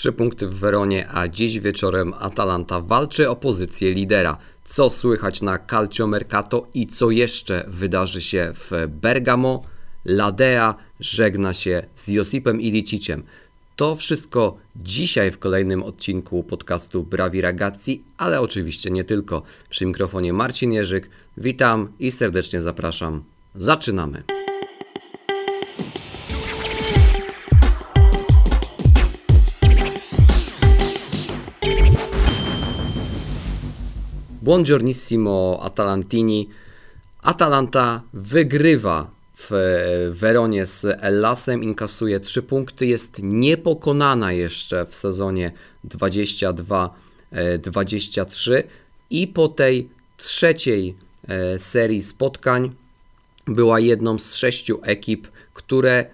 trzy 0.00 0.12
punkty 0.12 0.46
w 0.46 0.54
Weronie, 0.54 1.08
a 1.08 1.28
dziś 1.28 1.60
wieczorem 1.60 2.14
Atalanta 2.18 2.80
walczy 2.80 3.30
o 3.30 3.36
pozycję 3.36 3.92
lidera. 3.92 4.38
Co 4.64 4.90
słychać 4.90 5.42
na 5.42 5.58
Calcio 5.58 6.06
Mercato 6.06 6.66
i 6.74 6.86
co 6.86 7.10
jeszcze 7.10 7.64
wydarzy 7.68 8.20
się 8.20 8.52
w 8.54 8.70
Bergamo? 8.88 9.62
Ladea 10.04 10.74
żegna 11.00 11.52
się 11.52 11.82
z 11.94 12.08
Josipem 12.08 12.60
Iliciciem. 12.60 13.22
To 13.76 13.96
wszystko 13.96 14.56
dzisiaj 14.76 15.30
w 15.30 15.38
kolejnym 15.38 15.82
odcinku 15.82 16.42
podcastu 16.42 17.02
Brawi 17.02 17.40
Ragazzi, 17.40 18.02
ale 18.16 18.40
oczywiście 18.40 18.90
nie 18.90 19.04
tylko. 19.04 19.42
Przy 19.70 19.86
mikrofonie 19.86 20.32
Marcin 20.32 20.72
Jerzyk. 20.72 21.10
Witam 21.36 21.88
i 21.98 22.10
serdecznie 22.10 22.60
zapraszam. 22.60 23.24
Zaczynamy. 23.54 24.22
Buongiornissimo 34.50 35.58
Atalantini. 35.62 36.48
Atalanta 37.22 38.02
wygrywa 38.12 39.10
w 39.36 39.50
Weronie 40.10 40.66
z 40.66 40.84
Ellasem, 40.84 41.62
inkasuje 41.62 42.20
3 42.20 42.42
punkty, 42.42 42.86
jest 42.86 43.18
niepokonana 43.22 44.32
jeszcze 44.32 44.86
w 44.86 44.94
sezonie 44.94 45.52
22-23 45.88 48.62
i 49.10 49.28
po 49.28 49.48
tej 49.48 49.88
trzeciej 50.16 50.94
e, 51.28 51.58
serii 51.58 52.02
spotkań 52.02 52.70
była 53.46 53.80
jedną 53.80 54.18
z 54.18 54.34
sześciu 54.34 54.80
ekip, 54.82 55.28
które 55.52 56.06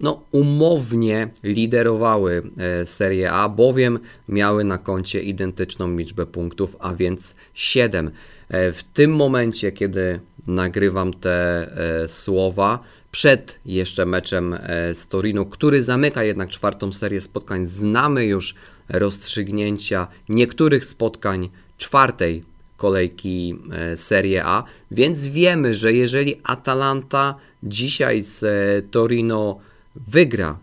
no, 0.00 0.22
umownie 0.30 1.28
liderowały 1.42 2.42
e, 2.58 2.86
Serię 2.86 3.32
A, 3.32 3.48
bowiem 3.48 3.98
miały 4.28 4.64
na 4.64 4.78
koncie 4.78 5.20
identyczną 5.20 5.96
liczbę 5.96 6.26
punktów, 6.26 6.76
a 6.80 6.94
więc 6.94 7.34
7. 7.54 8.10
E, 8.48 8.72
w 8.72 8.82
tym 8.82 9.16
momencie, 9.16 9.72
kiedy 9.72 10.20
nagrywam 10.46 11.14
te 11.14 11.66
e, 12.02 12.08
słowa, 12.08 12.78
przed 13.10 13.58
jeszcze 13.66 14.06
meczem 14.06 14.58
z 14.94 15.08
Torino, 15.08 15.44
który 15.44 15.82
zamyka 15.82 16.24
jednak 16.24 16.50
czwartą 16.50 16.92
serię 16.92 17.20
spotkań, 17.20 17.66
znamy 17.66 18.24
już 18.24 18.54
rozstrzygnięcia 18.88 20.06
niektórych 20.28 20.84
spotkań 20.84 21.48
czwartej 21.78 22.42
kolejki 22.76 23.58
Serie 23.96 24.44
A, 24.44 24.64
więc 24.90 25.26
wiemy, 25.26 25.74
że 25.74 25.92
jeżeli 25.92 26.40
Atalanta 26.44 27.34
dzisiaj 27.62 28.22
z 28.22 28.44
Torino 28.90 29.60
wygra, 29.96 30.58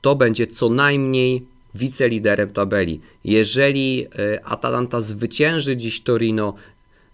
to 0.00 0.16
będzie 0.16 0.46
co 0.46 0.68
najmniej 0.70 1.46
wiceliderem 1.74 2.50
tabeli. 2.50 3.00
Jeżeli 3.24 4.06
e, 4.06 4.44
Atalanta 4.46 5.00
zwycięży 5.00 5.76
dziś 5.76 6.00
Torino 6.00 6.54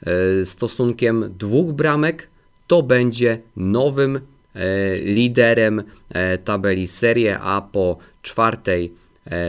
e, 0.02 0.44
stosunkiem 0.44 1.34
dwóch 1.39 1.72
bramek, 1.72 2.28
to 2.67 2.83
będzie 2.83 3.39
nowym 3.56 4.17
e, 4.17 4.20
liderem 4.97 5.83
tabeli 6.44 6.86
Serie 6.86 7.39
A 7.39 7.61
po 7.61 7.98
czwartej 8.22 8.92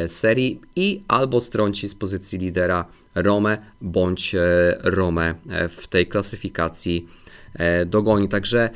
serii 0.07 0.61
i 0.75 1.01
albo 1.07 1.41
strąci 1.41 1.89
z 1.89 1.95
pozycji 1.95 2.39
lidera 2.39 2.85
Rome 3.15 3.57
bądź 3.81 4.35
Rome 4.79 5.35
w 5.69 5.87
tej 5.87 6.07
klasyfikacji 6.07 7.07
dogoni. 7.85 8.29
Także 8.29 8.69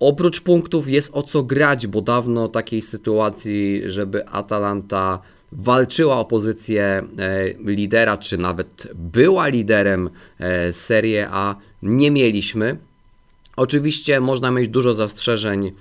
oprócz 0.00 0.40
punktów 0.40 0.88
jest 0.88 1.10
o 1.14 1.22
co 1.22 1.42
grać, 1.42 1.86
bo 1.86 2.00
dawno 2.00 2.48
takiej 2.48 2.82
sytuacji, 2.82 3.82
żeby 3.86 4.28
Atalanta 4.28 5.18
walczyła 5.52 6.16
o 6.16 6.24
pozycję 6.24 6.82
e, 6.84 7.02
lidera, 7.64 8.16
czy 8.16 8.38
nawet 8.38 8.88
była 8.94 9.48
liderem 9.48 10.10
e, 10.38 10.72
Serie 10.72 11.28
A, 11.30 11.56
nie 11.82 12.10
mieliśmy. 12.10 12.76
Oczywiście 13.56 14.20
można 14.20 14.50
mieć 14.50 14.68
dużo 14.68 14.94
zastrzeżeń 14.94 15.72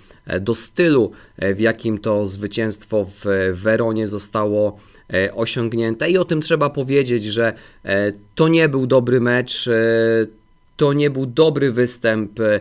do 0.41 0.55
stylu, 0.55 1.11
w 1.55 1.59
jakim 1.59 1.97
to 1.97 2.25
zwycięstwo 2.25 3.05
w 3.05 3.25
Weronie 3.53 4.07
zostało 4.07 4.79
osiągnięte, 5.33 6.09
i 6.09 6.17
o 6.17 6.25
tym 6.25 6.41
trzeba 6.41 6.69
powiedzieć, 6.69 7.23
że 7.23 7.53
to 8.35 8.47
nie 8.47 8.69
był 8.69 8.87
dobry 8.87 9.21
mecz, 9.21 9.69
to 10.77 10.93
nie 10.93 11.09
był 11.09 11.25
dobry 11.25 11.71
występ 11.71 12.39
E, 12.39 12.59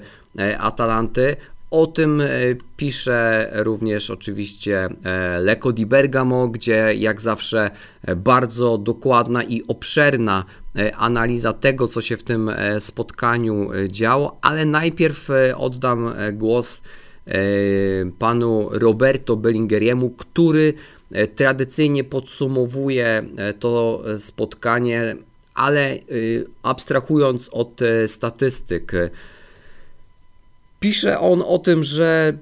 Atalanty. 0.59 1.37
O 1.71 1.87
tym 1.87 2.21
e, 2.21 2.27
pisze 2.77 3.51
również 3.53 4.11
oczywiście 4.11 4.89
e, 5.05 5.41
Leko 5.41 5.73
di 5.73 5.87
Bergamo, 5.87 6.49
gdzie 6.49 6.95
jak 6.95 7.21
zawsze 7.21 7.71
bardzo 8.17 8.79
dokładna 8.79 9.43
i 9.43 9.63
obszerna 9.69 10.45
analiza 10.99 11.53
tego, 11.53 11.89
co 11.89 12.01
się 12.01 12.17
w 12.17 12.23
tym 12.23 12.51
spotkaniu 12.79 13.71
działo, 13.89 14.39
ale 14.43 14.65
najpierw 14.65 15.29
oddam 15.57 16.15
głos 16.33 16.83
panu 18.19 18.69
Roberto 18.73 19.37
Bellingeriemu, 19.37 20.11
który 20.11 20.75
tradycyjnie 21.37 22.05
podsumowuje 22.05 23.25
to 23.61 24.03
spotkanie, 24.19 25.17
ale 25.55 25.99
abstrahując 26.63 27.49
od 27.53 27.81
statystyk. 28.07 28.93
Pisze 30.81 31.21
on 31.21 31.43
o 31.47 31.59
tym, 31.59 31.85
że 31.85 32.39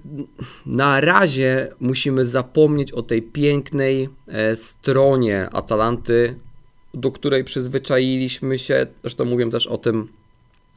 na 0.66 1.00
razie 1.00 1.74
musimy 1.80 2.24
zapomnieć 2.24 2.92
o 2.92 3.02
tej 3.02 3.22
pięknej 3.22 4.08
e, 4.28 4.56
stronie 4.56 5.48
Atalanty, 5.52 6.38
do 6.94 7.10
której 7.10 7.44
przyzwyczailiśmy 7.44 8.58
się, 8.58 8.86
zresztą 9.02 9.24
mówiłem 9.24 9.50
też 9.50 9.66
o 9.66 9.78
tym 9.78 10.08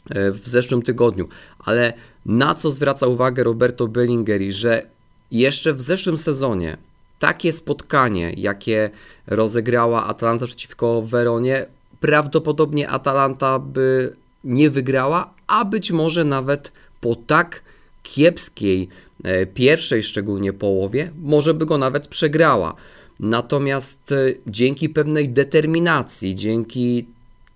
e, 0.09 0.31
w 0.31 0.47
zeszłym 0.47 0.81
tygodniu, 0.81 1.27
ale 1.59 1.93
na 2.25 2.55
co 2.55 2.71
zwraca 2.71 3.07
uwagę 3.07 3.43
Roberto 3.43 3.87
Bellingeri, 3.87 4.51
że 4.51 4.85
jeszcze 5.31 5.73
w 5.73 5.81
zeszłym 5.81 6.17
sezonie 6.17 6.77
takie 7.19 7.53
spotkanie, 7.53 8.33
jakie 8.37 8.89
rozegrała 9.27 10.05
Atalanta 10.05 10.45
przeciwko 10.45 11.01
Weronie, 11.01 11.65
prawdopodobnie 11.99 12.89
Atalanta 12.89 13.59
by 13.59 14.15
nie 14.43 14.69
wygrała, 14.69 15.33
a 15.47 15.65
być 15.65 15.91
może 15.91 16.23
nawet 16.23 16.71
po 17.01 17.15
tak 17.15 17.61
kiepskiej 18.03 18.89
e, 19.23 19.45
pierwszej 19.45 20.03
szczególnie 20.03 20.53
połowie, 20.53 21.11
może 21.21 21.53
by 21.53 21.65
go 21.65 21.77
nawet 21.77 22.07
przegrała. 22.07 22.75
Natomiast 23.19 24.11
e, 24.11 24.15
dzięki 24.47 24.89
pewnej 24.89 25.29
determinacji, 25.29 26.35
dzięki 26.35 27.05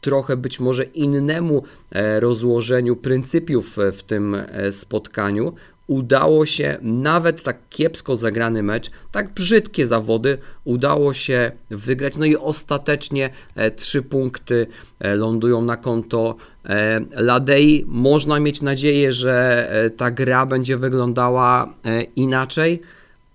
trochę 0.02 0.38
być 0.38 0.60
może 0.60 0.84
innemu 0.84 1.64
e, 1.92 2.20
rozłożeniu 2.20 2.96
pryncypiów 2.96 3.78
w 3.94 4.04
tym 4.04 4.38
spotkaniu, 4.72 5.54
udało 5.92 6.46
się 6.46 6.78
nawet 6.82 7.44
tak 7.44 7.58
kiepsko 7.70 8.16
zagrany 8.16 8.64
mecz, 8.64 8.92
tak 9.12 9.34
brzydkie 9.34 9.88
zawody, 9.88 10.38
udało 10.64 11.14
się 11.14 11.52
wygrać. 11.70 12.18
No 12.18 12.26
i 12.26 12.36
ostatecznie 12.36 13.30
e, 13.56 13.72
trzy 13.72 14.02
punkty 14.02 14.68
e, 15.00 15.16
lądują 15.16 15.62
na 15.62 15.78
konto 15.78 16.36
e, 16.66 17.02
Ladei. 17.12 17.86
Można 17.88 18.40
mieć 18.40 18.62
nadzieję, 18.62 19.14
że 19.14 19.70
ta 19.98 20.12
gra 20.12 20.46
będzie 20.46 20.78
wyglądała 20.78 21.74
inaczej, 22.16 22.82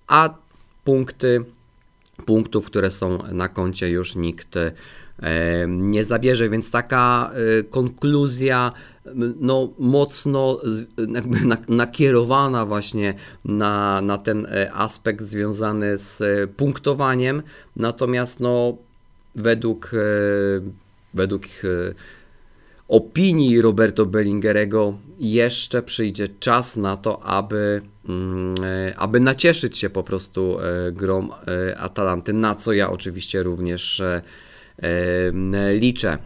a 0.07 0.35
punkty 0.85 1.45
punktów, 2.27 2.67
które 2.67 2.91
są 2.91 3.19
na 3.33 3.49
koncie 3.49 3.89
już 3.89 4.17
nikt 4.17 4.55
nie 5.69 6.05
zabierze, 6.05 6.49
więc 6.49 6.71
taka 6.71 7.31
konkluzja 7.71 8.73
no, 9.41 9.69
mocno 9.79 10.61
nakierowana 11.69 12.67
właśnie 12.67 13.15
na, 13.45 14.01
na 14.03 14.19
ten 14.19 14.47
e, 14.47 14.73
aspekt 14.73 15.25
związany 15.25 15.99
z 15.99 16.21
e, 16.21 16.47
punktowaniem, 16.47 17.43
natomiast 17.77 18.41
no, 18.41 18.77
według, 19.35 19.91
e, 19.95 19.99
według 21.15 21.43
opinii 22.89 23.61
Roberto 23.61 24.07
Bellingerego 24.07 24.99
jeszcze 25.21 25.83
przyjdzie 25.83 26.29
czas 26.29 26.77
na 26.77 26.97
to, 26.97 27.23
aby, 27.23 27.83
mm, 28.09 28.55
aby 28.97 29.21
nacieszyć 29.21 29.79
się 29.79 29.91
po 29.91 30.03
prostu 30.03 30.59
grom 30.93 31.33
Atalanty, 31.77 32.33
na 32.33 32.55
co 32.55 32.73
ja 32.73 32.91
oczywiście 32.91 33.43
również 33.43 34.03
liczę. 35.75 36.19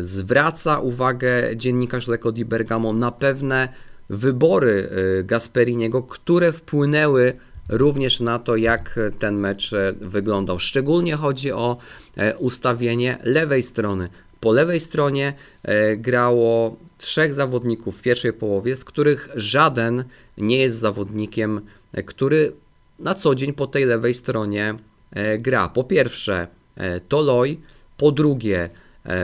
Zwraca 0.00 0.78
uwagę 0.78 1.56
dziennikarz 1.56 2.08
Leko 2.08 2.32
di 2.32 2.44
Bergamo 2.44 2.92
na 2.92 3.12
pewne 3.12 3.68
wybory 4.10 4.88
y, 5.20 5.24
Gasperiniego, 5.24 6.02
które 6.02 6.52
wpłynęły 6.52 7.36
również 7.68 8.20
na 8.20 8.38
to, 8.38 8.56
jak 8.56 9.00
ten 9.18 9.34
mecz 9.36 9.72
e, 9.72 9.92
wyglądał. 9.92 10.58
Szczególnie 10.58 11.16
chodzi 11.16 11.52
o 11.52 11.76
e, 12.16 12.36
ustawienie 12.36 13.18
lewej 13.22 13.62
strony. 13.62 14.08
Po 14.40 14.52
lewej 14.52 14.80
stronie 14.80 15.34
e, 15.62 15.96
grało 15.96 16.76
trzech 16.98 17.34
zawodników 17.34 17.98
w 17.98 18.02
pierwszej 18.02 18.32
połowie, 18.32 18.76
z 18.76 18.84
których 18.84 19.28
żaden 19.34 20.04
nie 20.38 20.56
jest 20.56 20.76
zawodnikiem, 20.76 21.60
który 22.06 22.52
na 22.98 23.14
co 23.14 23.34
dzień 23.34 23.52
po 23.52 23.66
tej 23.66 23.84
lewej 23.84 24.14
stronie 24.14 24.74
gra. 25.38 25.68
Po 25.68 25.84
pierwsze 25.84 26.48
Toloi, 27.08 27.60
po 27.96 28.12
drugie 28.12 28.70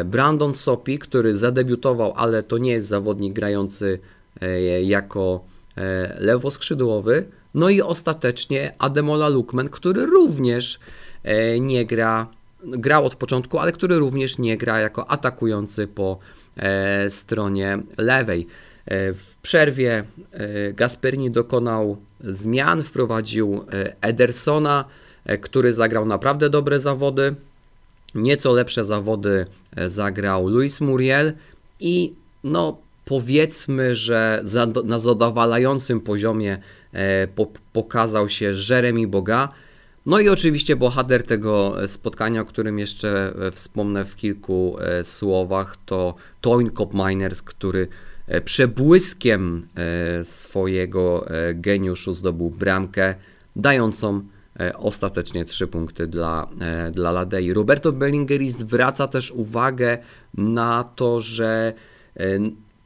Brandon 0.04 0.54
Sopi, 0.54 0.98
który 0.98 1.36
zadebiutował, 1.36 2.12
ale 2.16 2.42
to 2.42 2.58
nie 2.58 2.72
jest 2.72 2.88
zawodnik 2.88 3.32
grający 3.32 3.98
jako 4.82 5.44
lewoskrzydłowy. 6.18 7.24
No 7.54 7.68
i 7.68 7.80
ostatecznie 7.82 8.74
Ademola 8.78 9.28
Lukman, 9.28 9.68
który 9.68 10.06
również 10.06 10.80
nie 11.60 11.86
gra, 11.86 12.26
grał 12.64 13.04
od 13.04 13.14
początku, 13.14 13.58
ale 13.58 13.72
który 13.72 13.98
również 13.98 14.38
nie 14.38 14.56
gra 14.56 14.80
jako 14.80 15.10
atakujący 15.10 15.86
po 15.86 16.18
stronie 17.08 17.78
lewej. 17.98 18.46
E, 18.86 19.14
w 19.14 19.36
przerwie 19.42 20.04
e, 20.32 20.72
Gasperini 20.72 21.30
dokonał 21.30 21.96
zmian, 22.20 22.82
wprowadził 22.82 23.64
e, 23.72 23.96
Edersona, 24.00 24.84
który 25.40 25.72
zagrał 25.72 26.06
naprawdę 26.06 26.50
dobre 26.50 26.78
zawody. 26.78 27.34
Nieco 28.14 28.52
lepsze 28.52 28.84
zawody 28.84 29.46
zagrał 29.86 30.48
Luis 30.48 30.80
Muriel 30.80 31.32
i 31.80 32.14
no 32.44 32.78
powiedzmy, 33.04 33.94
że 33.94 34.42
na 34.84 34.98
zadowalającym 34.98 36.00
poziomie 36.00 36.58
pokazał 37.72 38.28
się 38.28 38.52
Jeremy 38.70 39.06
Boga. 39.06 39.48
No 40.06 40.20
i 40.20 40.28
oczywiście 40.28 40.76
bohater 40.76 41.22
tego 41.22 41.76
spotkania, 41.86 42.40
o 42.40 42.44
którym 42.44 42.78
jeszcze 42.78 43.34
wspomnę 43.52 44.04
w 44.04 44.16
kilku 44.16 44.76
słowach, 45.02 45.76
to 45.86 46.14
Cop 46.74 46.94
Miners, 46.94 47.42
który 47.42 47.88
E, 48.30 48.40
przebłyskiem 48.40 49.66
e, 49.76 50.24
swojego 50.24 51.28
e, 51.28 51.54
geniuszu 51.54 52.12
zdobył 52.12 52.50
bramkę, 52.50 53.14
dającą 53.56 54.22
ostatecznie 54.76 55.44
3 55.44 55.66
punkty 55.66 56.06
dla, 56.06 56.48
dla 56.92 57.12
Ladei. 57.12 57.52
Roberto 57.52 57.92
Bellingeri 57.92 58.50
zwraca 58.50 59.08
też 59.08 59.30
uwagę 59.30 59.98
na 60.34 60.84
to, 60.96 61.20
że 61.20 61.72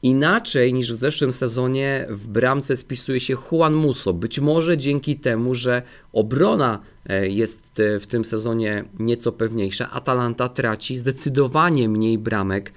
inaczej 0.02 0.74
niż 0.74 0.92
w 0.92 0.96
zeszłym 0.96 1.32
sezonie 1.32 2.06
w 2.10 2.28
bramce 2.28 2.76
spisuje 2.76 3.20
się 3.20 3.36
Juan 3.50 3.74
Muso. 3.74 4.12
Być 4.12 4.40
może 4.40 4.78
dzięki 4.78 5.16
temu, 5.16 5.54
że 5.54 5.82
obrona 6.12 6.80
jest 7.22 7.82
w 8.00 8.06
tym 8.06 8.24
sezonie 8.24 8.84
nieco 8.98 9.32
pewniejsza, 9.32 9.90
Atalanta 9.90 10.48
traci 10.48 10.98
zdecydowanie 10.98 11.88
mniej 11.88 12.18
bramek 12.18 12.72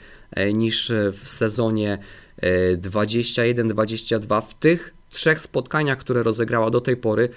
niż 0.54 0.92
w 1.12 1.30
sezonie 1.30 1.98
21-22 2.82 4.42
w 4.42 4.54
tych 4.54 4.94
trzech 5.10 5.42
spotkaniach, 5.42 5.98
które 5.98 6.24
rozegrała 6.24 6.70
do 6.70 6.82
tej 6.82 6.98
pory, 6.98 7.30
e, 7.30 7.32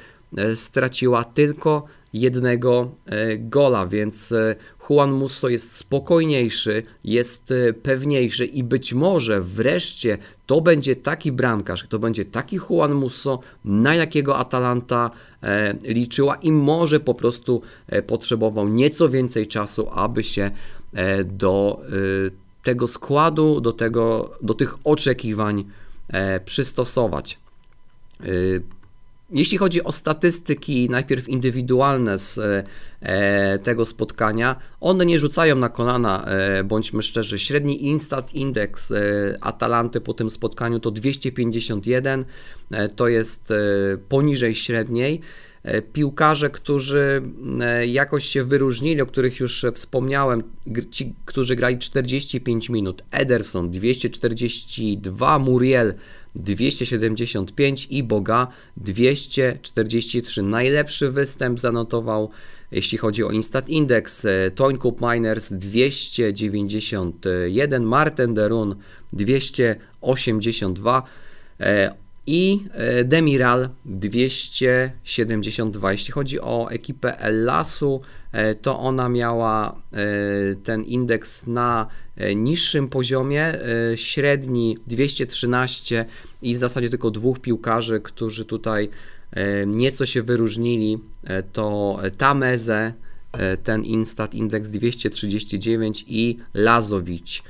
straciła 0.54 1.24
tylko 1.24 1.84
jednego 2.12 2.90
e, 3.06 3.38
gola, 3.38 3.86
więc 3.86 4.32
e, 4.32 4.56
Juan 4.90 5.12
Musso 5.12 5.48
jest 5.48 5.76
spokojniejszy, 5.76 6.82
jest 7.04 7.54
pewniejszy 7.82 8.46
i 8.46 8.64
być 8.64 8.94
może 8.94 9.40
wreszcie 9.40 10.18
to 10.46 10.60
będzie 10.60 10.96
taki 10.96 11.32
bramkarz, 11.32 11.86
to 11.88 11.98
będzie 11.98 12.24
taki 12.24 12.58
Juan 12.70 12.94
Musso, 12.94 13.40
na 13.64 13.94
jakiego 13.94 14.38
Atalanta 14.38 15.10
liczyła 15.82 16.34
i 16.34 16.52
może 16.52 17.00
po 17.00 17.14
prostu 17.14 17.62
potrzebował 18.06 18.68
nieco 18.68 19.08
więcej 19.08 19.46
czasu, 19.46 19.88
aby 19.90 20.24
się 20.24 20.50
do 21.24 21.80
tego 22.62 22.88
składu, 22.88 23.60
do, 23.60 23.72
tego, 23.72 24.30
do 24.42 24.54
tych 24.54 24.74
oczekiwań 24.84 25.64
e, 26.08 26.40
przystosować. 26.40 27.38
E, 29.32 29.38
jeśli 29.38 29.58
chodzi 29.58 29.84
o 29.84 29.92
statystyki, 29.92 30.90
najpierw 30.90 31.28
indywidualne 31.28 32.18
z 32.18 32.38
e, 33.02 33.58
tego 33.58 33.86
spotkania, 33.86 34.56
one 34.80 35.06
nie 35.06 35.18
rzucają 35.18 35.56
na 35.56 35.68
kolana, 35.68 36.26
bądźmy 36.64 37.02
szczerzy. 37.02 37.38
Średni 37.38 37.84
Instat 37.86 38.34
Index 38.34 38.92
Atalanty 39.40 40.00
po 40.00 40.14
tym 40.14 40.30
spotkaniu 40.30 40.80
to 40.80 40.90
251, 40.90 42.24
to 42.96 43.08
jest 43.08 43.52
poniżej 44.08 44.54
średniej. 44.54 45.20
E, 45.62 45.82
piłkarze, 45.82 46.50
którzy 46.50 47.22
e, 47.60 47.86
jakoś 47.86 48.24
się 48.24 48.44
wyróżnili, 48.44 49.00
o 49.00 49.06
których 49.06 49.40
już 49.40 49.66
wspomniałem, 49.74 50.42
ci, 50.90 51.14
którzy 51.24 51.56
grali 51.56 51.78
45 51.78 52.68
minut. 52.68 53.04
Ederson 53.10 53.70
242, 53.70 55.38
Muriel 55.38 55.94
275 56.34 57.86
i 57.90 58.02
Boga 58.02 58.48
243. 58.76 60.42
Najlepszy 60.42 61.10
występ 61.10 61.60
zanotował, 61.60 62.30
jeśli 62.70 62.98
chodzi 62.98 63.24
o 63.24 63.30
Instat 63.30 63.68
Index, 63.68 64.24
e, 64.24 64.50
Toyn 64.54 64.78
Cup 64.78 65.00
Miners 65.00 65.52
291, 65.52 67.84
Martin 67.84 68.34
Derun 68.34 68.74
282 69.12 71.02
i 72.30 72.64
e, 72.72 73.04
Demiral 73.04 73.68
272. 73.84 75.92
Jeśli 75.92 76.12
chodzi 76.12 76.40
o 76.40 76.70
ekipę 76.70 77.20
Elasu, 77.20 78.00
e, 78.32 78.54
to 78.54 78.78
ona 78.78 79.08
miała 79.08 79.82
e, 79.92 79.96
ten 80.56 80.84
indeks 80.84 81.46
na 81.46 81.86
niższym 82.36 82.88
poziomie, 82.88 83.58
średni 83.94 84.78
213 84.86 86.04
i 86.42 86.54
w 86.54 86.56
zasadzie 86.56 86.90
tylko 86.90 87.10
dwóch 87.10 87.38
piłkarzy, 87.38 88.00
którzy 88.00 88.44
tutaj 88.44 88.88
nieco 89.66 90.06
się 90.06 90.22
wyróżnili, 90.22 90.98
to 91.52 91.98
Tameze 92.18 92.92
ten 93.62 93.84
Instat 93.84 94.34
Index 94.34 94.68
239 94.68 96.04
i 96.08 96.36
Lazowicz 96.54 97.42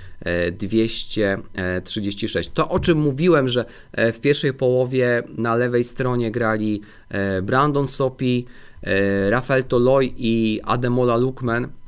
236. 0.53 2.49
E, 2.49 2.53
to 2.55 2.69
o 2.69 2.81
czym 2.81 2.99
mówiłem, 2.99 3.49
że 3.49 3.65
e, 3.93 4.13
w 4.13 4.21
pierwszej 4.21 4.55
połowie 4.55 5.23
na 5.37 5.55
lewej 5.55 5.85
stronie 5.85 6.31
grali 6.31 6.81
Brandon 7.43 7.89
Sopi, 7.89 8.47
Rafael 9.31 9.65
Toloi 9.65 10.15
i 10.17 10.61
Ademola 10.65 11.17
Lukman 11.17 11.65
E, 11.65 11.80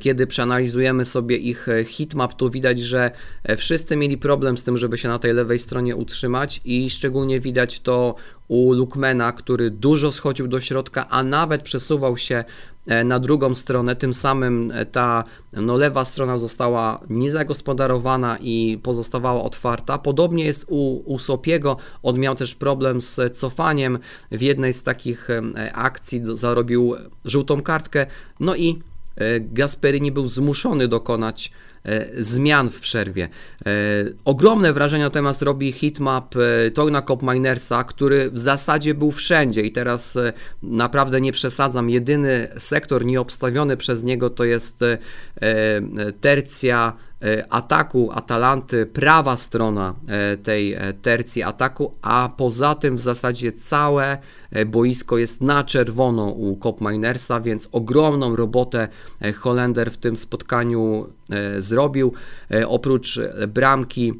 kiedy 0.00 0.26
przeanalizujemy 0.26 1.04
sobie 1.04 1.36
ich 1.36 1.68
e, 1.68 1.84
hitmap, 1.84 2.34
to 2.34 2.50
widać, 2.50 2.80
że 2.80 3.10
e, 3.44 3.56
wszyscy 3.56 3.96
mieli 3.96 4.18
problem 4.18 4.58
z 4.58 4.64
tym, 4.64 4.78
żeby 4.78 4.98
się 4.98 5.08
na 5.08 5.18
tej 5.18 5.32
lewej 5.32 5.58
stronie 5.58 5.96
utrzymać 5.96 6.60
i 6.64 6.90
szczególnie 6.90 7.40
widać 7.40 7.80
to 7.80 8.14
u 8.48 8.72
Lukmana, 8.72 9.32
który 9.32 9.70
dużo 9.70 10.12
schodził 10.12 10.48
do 10.48 10.60
środka, 10.60 11.08
a 11.08 11.22
nawet 11.22 11.62
przesuwał 11.62 12.16
się 12.16 12.44
na 13.04 13.20
drugą 13.20 13.54
stronę, 13.54 13.96
tym 13.96 14.14
samym 14.14 14.72
ta 14.92 15.24
no, 15.52 15.76
lewa 15.76 16.04
strona 16.04 16.38
została 16.38 17.00
niezagospodarowana 17.10 18.38
i 18.40 18.78
pozostawała 18.82 19.42
otwarta. 19.42 19.98
Podobnie 19.98 20.44
jest 20.44 20.64
u, 20.68 21.02
u 21.12 21.18
Sopiego, 21.18 21.76
on 22.02 22.18
miał 22.18 22.34
też 22.34 22.54
problem 22.54 23.00
z 23.00 23.38
cofaniem, 23.38 23.98
w 24.32 24.42
jednej 24.42 24.72
z 24.72 24.82
takich 24.82 25.28
akcji 25.72 26.22
zarobił 26.24 26.94
żółtą 27.24 27.62
kartkę, 27.62 28.06
no 28.40 28.56
i 28.56 28.82
E, 28.82 28.91
Gasperini 29.40 30.12
był 30.12 30.26
zmuszony 30.26 30.88
dokonać 30.88 31.52
e, 31.84 32.06
zmian 32.18 32.70
w 32.70 32.80
przerwie. 32.80 33.28
E, 33.66 33.70
ogromne 34.24 34.72
wrażenie 34.72 35.04
natomiast 35.04 35.42
robi 35.42 35.72
hitmap 35.72 36.34
Toyna 36.74 37.02
Cop 37.02 37.22
Minersa, 37.22 37.84
który 37.84 38.30
w 38.30 38.38
zasadzie 38.38 38.94
był 38.94 39.10
wszędzie 39.10 39.60
i 39.60 39.72
teraz 39.72 40.18
naprawdę 40.62 41.20
nie 41.20 41.32
przesadzam. 41.32 41.90
Jedyny 41.90 42.48
sektor 42.58 43.04
nieobstawiony 43.04 43.76
przez 43.76 44.02
niego 44.02 44.30
to 44.30 44.44
jest 44.44 44.84
tercja 46.20 46.92
ataku 47.50 48.10
Atalanty, 48.12 48.86
prawa 48.86 49.36
strona 49.36 49.94
tej 50.42 50.76
tercji 51.02 51.42
ataku, 51.42 51.94
a 52.02 52.28
poza 52.36 52.74
tym 52.74 52.96
w 52.96 53.00
zasadzie 53.00 53.52
całe 53.52 54.18
E, 54.52 54.66
boisko 54.66 55.18
jest 55.18 55.40
na 55.40 55.64
czerwono 55.64 56.30
u 56.30 56.56
Cop 56.56 56.80
Minersa, 56.80 57.40
więc 57.40 57.68
ogromną 57.72 58.36
robotę 58.36 58.88
e, 59.20 59.32
Holender 59.32 59.90
w 59.90 59.96
tym 59.96 60.16
spotkaniu 60.16 61.06
e, 61.30 61.60
zrobił. 61.60 62.12
Oprócz 62.66 63.20
bramki 63.48 64.12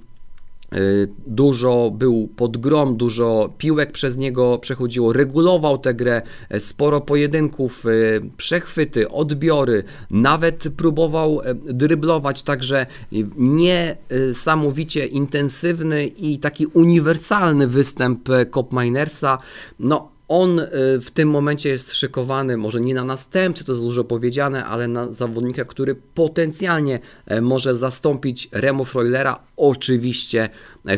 dużo 1.26 1.90
był 1.94 2.28
pod 2.36 2.56
grom, 2.56 2.96
dużo 2.96 3.52
piłek 3.58 3.92
przez 3.92 4.16
niego 4.16 4.58
przechodziło, 4.58 5.12
regulował 5.12 5.78
tę 5.78 5.94
grę, 5.94 6.22
sporo 6.58 7.00
pojedynków, 7.00 7.84
przechwyty, 8.36 9.08
odbiory, 9.08 9.84
nawet 10.10 10.64
próbował 10.76 11.40
dryblować, 11.54 12.42
także 12.42 12.86
niesamowicie 13.36 15.06
intensywny 15.06 16.06
i 16.06 16.38
taki 16.38 16.66
uniwersalny 16.66 17.66
występ 17.66 18.28
Cop 18.54 18.72
Minersa. 18.72 19.38
No, 19.78 20.11
on 20.32 20.58
y, 20.58 20.68
w 21.00 21.10
tym 21.10 21.30
momencie 21.30 21.68
jest 21.68 21.94
szykowany, 21.94 22.56
może 22.56 22.80
nie 22.80 22.94
na 22.94 23.04
następcę, 23.04 23.64
to 23.64 23.72
jest 23.72 23.84
dużo 23.84 24.04
powiedziane, 24.04 24.64
ale 24.64 24.88
na 24.88 25.12
zawodnika, 25.12 25.64
który 25.64 25.94
potencjalnie 25.94 27.00
e, 27.26 27.40
może 27.40 27.74
zastąpić 27.74 28.48
Remo 28.52 28.84
Freulera. 28.84 29.38
Oczywiście 29.56 30.48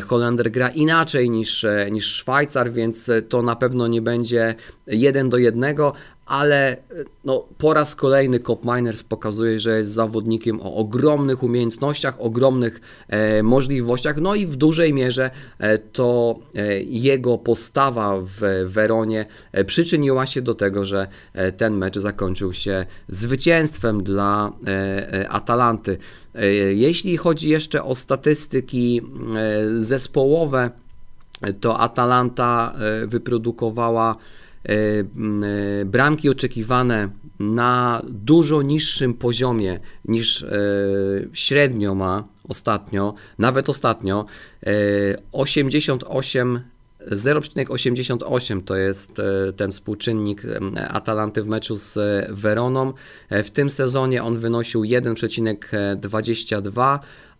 Holender 0.07 0.51
gra 0.51 0.69
inaczej 0.69 1.29
niż, 1.29 1.65
niż 1.91 2.05
Szwajcar, 2.05 2.71
więc 2.71 3.11
to 3.29 3.41
na 3.41 3.55
pewno 3.55 3.87
nie 3.87 4.01
będzie 4.01 4.55
jeden 4.87 5.29
do 5.29 5.37
jednego, 5.37 5.93
ale 6.25 6.77
no, 7.25 7.43
po 7.57 7.73
raz 7.73 7.95
kolejny 7.95 8.39
Cop 8.39 8.65
Miners 8.65 9.03
pokazuje, 9.03 9.59
że 9.59 9.77
jest 9.77 9.91
zawodnikiem 9.91 10.61
o 10.61 10.75
ogromnych 10.75 11.43
umiejętnościach, 11.43 12.21
ogromnych 12.21 12.81
e, 13.07 13.43
możliwościach, 13.43 14.17
no 14.17 14.35
i 14.35 14.45
w 14.45 14.55
dużej 14.55 14.93
mierze 14.93 15.31
e, 15.59 15.77
to 15.77 16.39
e, 16.55 16.81
jego 16.81 17.37
postawa 17.37 18.17
w 18.21 18.65
Weronie 18.65 19.25
e, 19.51 19.65
przyczyniła 19.65 20.25
się 20.25 20.41
do 20.41 20.55
tego, 20.55 20.85
że 20.85 21.07
e, 21.33 21.51
ten 21.51 21.73
mecz 21.73 21.97
zakończył 21.97 22.53
się 22.53 22.85
zwycięstwem 23.09 24.03
dla 24.03 24.51
e, 24.67 25.29
Atalanty. 25.29 25.97
Jeśli 26.69 27.17
chodzi 27.17 27.49
jeszcze 27.49 27.83
o 27.83 27.95
statystyki 27.95 29.01
zespołowe, 29.77 30.69
to 31.61 31.79
Atalanta 31.79 32.75
wyprodukowała 33.07 34.15
E, 34.15 34.17
e, 34.17 34.54
bramki 35.85 36.29
oczekiwane 36.29 37.09
na 37.39 38.01
dużo 38.09 38.61
niższym 38.61 39.13
poziomie 39.13 39.79
niż 40.05 40.43
e, 40.43 40.49
średnio 41.33 41.95
ma 41.95 42.23
ostatnio, 42.47 43.13
nawet 43.37 43.69
ostatnio 43.69 44.25
88 45.31 46.59
0,88 47.11 48.63
to 48.63 48.75
jest 48.75 49.21
ten 49.55 49.71
współczynnik 49.71 50.43
Atalanty 50.89 51.43
w 51.43 51.47
meczu 51.47 51.77
z 51.77 51.97
Weroną. 52.29 52.93
W 53.31 53.49
tym 53.49 53.69
sezonie 53.69 54.23
on 54.23 54.39
wynosił 54.39 54.81
1,22, 54.81 56.99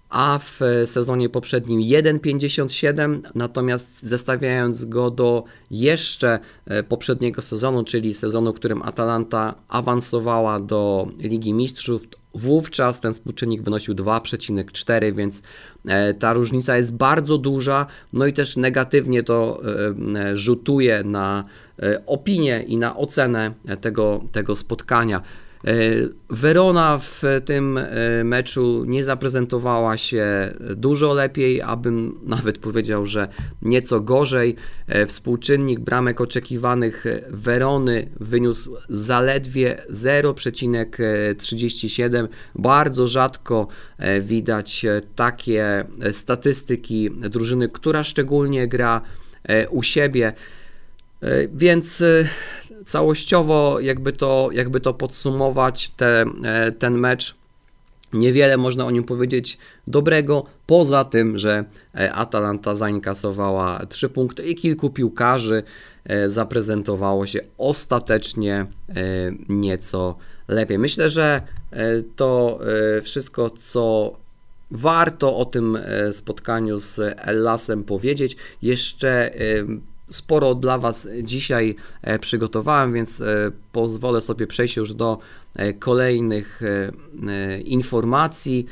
a 0.10 0.40
w 0.40 0.60
sezonie 0.86 1.30
poprzednim 1.30 1.80
1,57, 1.80 3.22
natomiast 3.36 4.04
zestawiając 4.04 4.86
go 4.86 5.12
do 5.12 5.44
jeszcze 5.72 6.40
e, 6.66 6.84
poprzedniego 6.84 7.42
sezonu, 7.42 7.84
czyli 7.84 8.14
sezonu, 8.14 8.54
w 8.54 8.56
którym 8.56 8.82
Atalanta 8.82 9.56
awansowała 9.68 10.60
do 10.60 11.08
Ligi 11.20 11.54
Mistrzów, 11.54 12.08
wówczas 12.34 13.00
ten 13.00 13.14
współczynnik 13.14 13.62
wynosił 13.62 13.96
2,4, 13.96 15.16
więc 15.16 15.44
e, 15.86 16.14
ta 16.14 16.34
różnica 16.34 16.78
jest 16.78 16.96
bardzo 16.96 17.38
duża, 17.38 17.86
no 18.14 18.26
i 18.26 18.34
też 18.34 18.58
negatywnie 18.58 19.24
to 19.24 19.62
e, 20.16 20.38
rzutuje 20.38 21.04
na 21.04 21.44
opinię 22.06 22.64
i 22.68 22.78
na 22.78 22.98
ocenę 22.98 23.54
tego, 23.82 24.24
tego 24.32 24.56
spotkania. 24.56 25.22
E, 25.65 25.72
Verona 26.29 27.00
w 27.00 27.22
tym 27.45 27.77
e, 27.77 27.89
meczu 28.24 28.84
nie 28.88 29.03
zaprezentowała 29.03 29.98
się 29.98 30.53
dużo 30.75 31.13
lepiej, 31.13 31.62
abym 31.62 32.19
nawet 32.24 32.57
powiedział, 32.57 33.05
że 33.05 33.27
nieco 33.62 34.01
gorzej. 34.01 34.55
E, 34.88 35.05
współczynnik 35.05 35.79
bramek 35.79 36.22
oczekiwanych 36.22 37.05
Verony 37.29 38.10
wyniósł 38.19 38.75
zaledwie 38.89 39.81
0,37. 39.91 42.27
Bardzo 42.55 43.07
rzadko 43.07 43.67
widać 44.22 44.86
takie 45.15 45.86
statystyki 46.12 47.12
drużyny, 47.12 47.69
która 47.69 48.03
szczególnie 48.03 48.67
gra 48.67 49.01
u 49.69 49.84
siebie. 49.84 50.34
Więc 51.53 52.03
całościowo, 52.86 53.80
jakby 53.80 54.13
to, 54.13 54.50
jakby 54.51 54.80
to 54.80 54.94
podsumować, 54.94 55.92
te, 55.98 56.25
e, 56.44 56.72
ten 56.72 56.98
mecz, 56.98 57.36
niewiele 58.13 58.58
można 58.58 58.86
o 58.86 58.92
nim 58.92 59.04
powiedzieć 59.04 59.58
dobrego, 59.88 60.46
poza 60.65 61.04
tym, 61.04 61.38
że 61.38 61.65
e, 61.96 62.13
Atalanta 62.13 62.75
zainkasowała 62.75 63.86
3 63.86 64.10
punkty 64.10 64.44
i 64.44 64.56
kilku 64.56 64.89
piłkarzy 64.89 65.63
e, 66.06 66.30
zaprezentowało 66.30 67.25
się 67.25 67.39
ostatecznie 67.58 68.65
nieco 69.50 70.18
lepiej. 70.48 70.80
Myślę, 70.80 71.10
że 71.10 71.42
to 72.15 72.60
wszystko, 73.04 73.50
co 73.50 74.13
warto 74.72 75.38
o 75.38 75.46
tym 75.46 75.77
spotkaniu 76.12 76.80
z 76.80 77.00
Ellasem 77.18 77.84
powiedzieć. 77.84 78.36
Jeszcze 78.62 79.32
sporo 80.10 80.56
dla 80.56 80.78
Was 80.78 81.08
dzisiaj 81.24 81.76
e, 82.02 82.20
przygotowałem, 82.20 82.94
więc 82.94 83.22
e, 83.22 83.52
pozwolę 83.72 84.22
sobie 84.22 84.48
przejść 84.48 84.78
już 84.78 84.94
do 84.94 85.20
e, 85.56 85.74
kolejnych 85.74 86.62
informacji. 87.66 88.66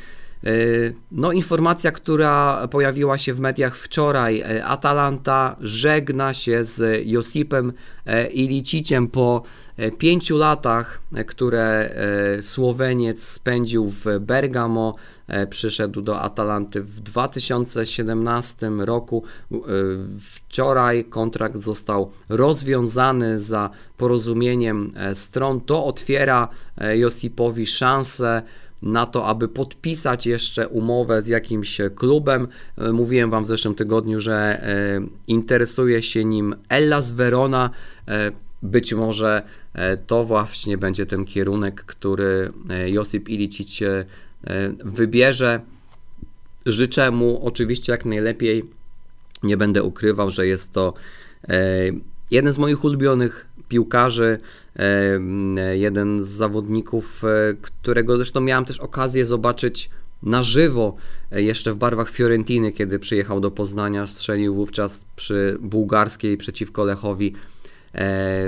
No, 1.12 1.31
informacja, 1.31 1.91
która 1.91 2.67
pojawiła 2.67 3.17
się 3.17 3.33
w 3.33 3.39
mediach 3.39 3.75
wczoraj. 3.75 4.43
Atalanta 4.63 5.55
żegna 5.59 6.33
się 6.33 6.65
z 6.65 7.07
Josipem 7.07 7.73
Iliciciem 8.33 9.07
po 9.07 9.43
pięciu 9.97 10.38
latach, 10.38 11.01
które 11.27 11.95
Słoweniec 12.41 13.23
spędził 13.23 13.89
w 13.89 14.05
Bergamo. 14.19 14.95
Przyszedł 15.50 16.01
do 16.01 16.21
Atalanty 16.21 16.81
w 16.81 17.00
2017 17.01 18.71
roku. 18.79 19.23
Wczoraj 20.19 21.05
kontrakt 21.05 21.57
został 21.57 22.12
rozwiązany 22.29 23.39
za 23.39 23.69
porozumieniem 23.97 24.91
stron. 25.13 25.62
To 25.62 25.85
otwiera 25.85 26.47
Josipowi 26.93 27.65
szansę 27.65 28.41
na 28.84 29.06
to, 29.06 29.25
aby 29.25 29.48
podpisać 29.48 30.25
jeszcze 30.25 30.68
umowę 30.68 31.22
z 31.22 31.28
jakimś 31.28 31.82
klubem. 31.96 32.48
Mówiłem 32.94 33.30
Wam 33.30 33.44
w 33.44 33.48
zeszłym 33.48 33.75
tygodniu, 33.75 34.20
że 34.20 34.66
interesuje 35.28 36.02
się 36.02 36.25
nim 36.25 36.56
Ellas 36.70 37.12
Verona. 37.12 37.70
Być 38.63 38.94
może 38.94 39.42
to 40.08 40.24
właśnie 40.24 40.78
będzie 40.78 41.06
ten 41.06 41.25
kierunek, 41.25 41.84
który 41.86 42.52
Josip 42.88 43.30
Ilicic 43.30 43.80
E, 44.48 44.74
wybierze. 44.84 45.62
Życzę 46.66 47.12
mu 47.12 47.46
oczywiście 47.46 47.92
jak 47.92 48.06
najlepiej. 48.06 48.63
Nie 49.44 49.58
będę 49.58 49.84
ukrywał, 49.84 50.30
że 50.30 50.48
jest 50.48 50.72
to 50.72 50.94
e, 51.48 51.58
jeden 52.32 52.54
z 52.54 52.58
moich 52.58 52.84
ulubionych 52.84 53.48
piłkarzy, 53.74 54.39
e, 54.75 55.77
jeden 55.77 56.24
z 56.24 56.27
zawodników, 56.27 57.24
którego 57.62 58.15
zresztą 58.15 58.42
miałem 58.42 58.65
też 58.65 58.80
okazję 58.80 59.25
zobaczyć 59.25 59.89
na 60.24 60.44
żywo 60.44 60.96
jeszcze 61.32 61.74
w 61.74 61.75
barwach 61.75 62.10
Fiorentiny, 62.10 62.72
kiedy 62.72 63.00
przyjechał 63.00 63.39
do 63.39 63.51
Poznania, 63.51 64.08
strzelił 64.08 64.56
wówczas 64.56 65.06
przy 65.15 65.58
bułgarskiej 65.62 66.38
przeciwko 66.38 66.84
Lechowi 66.84 67.34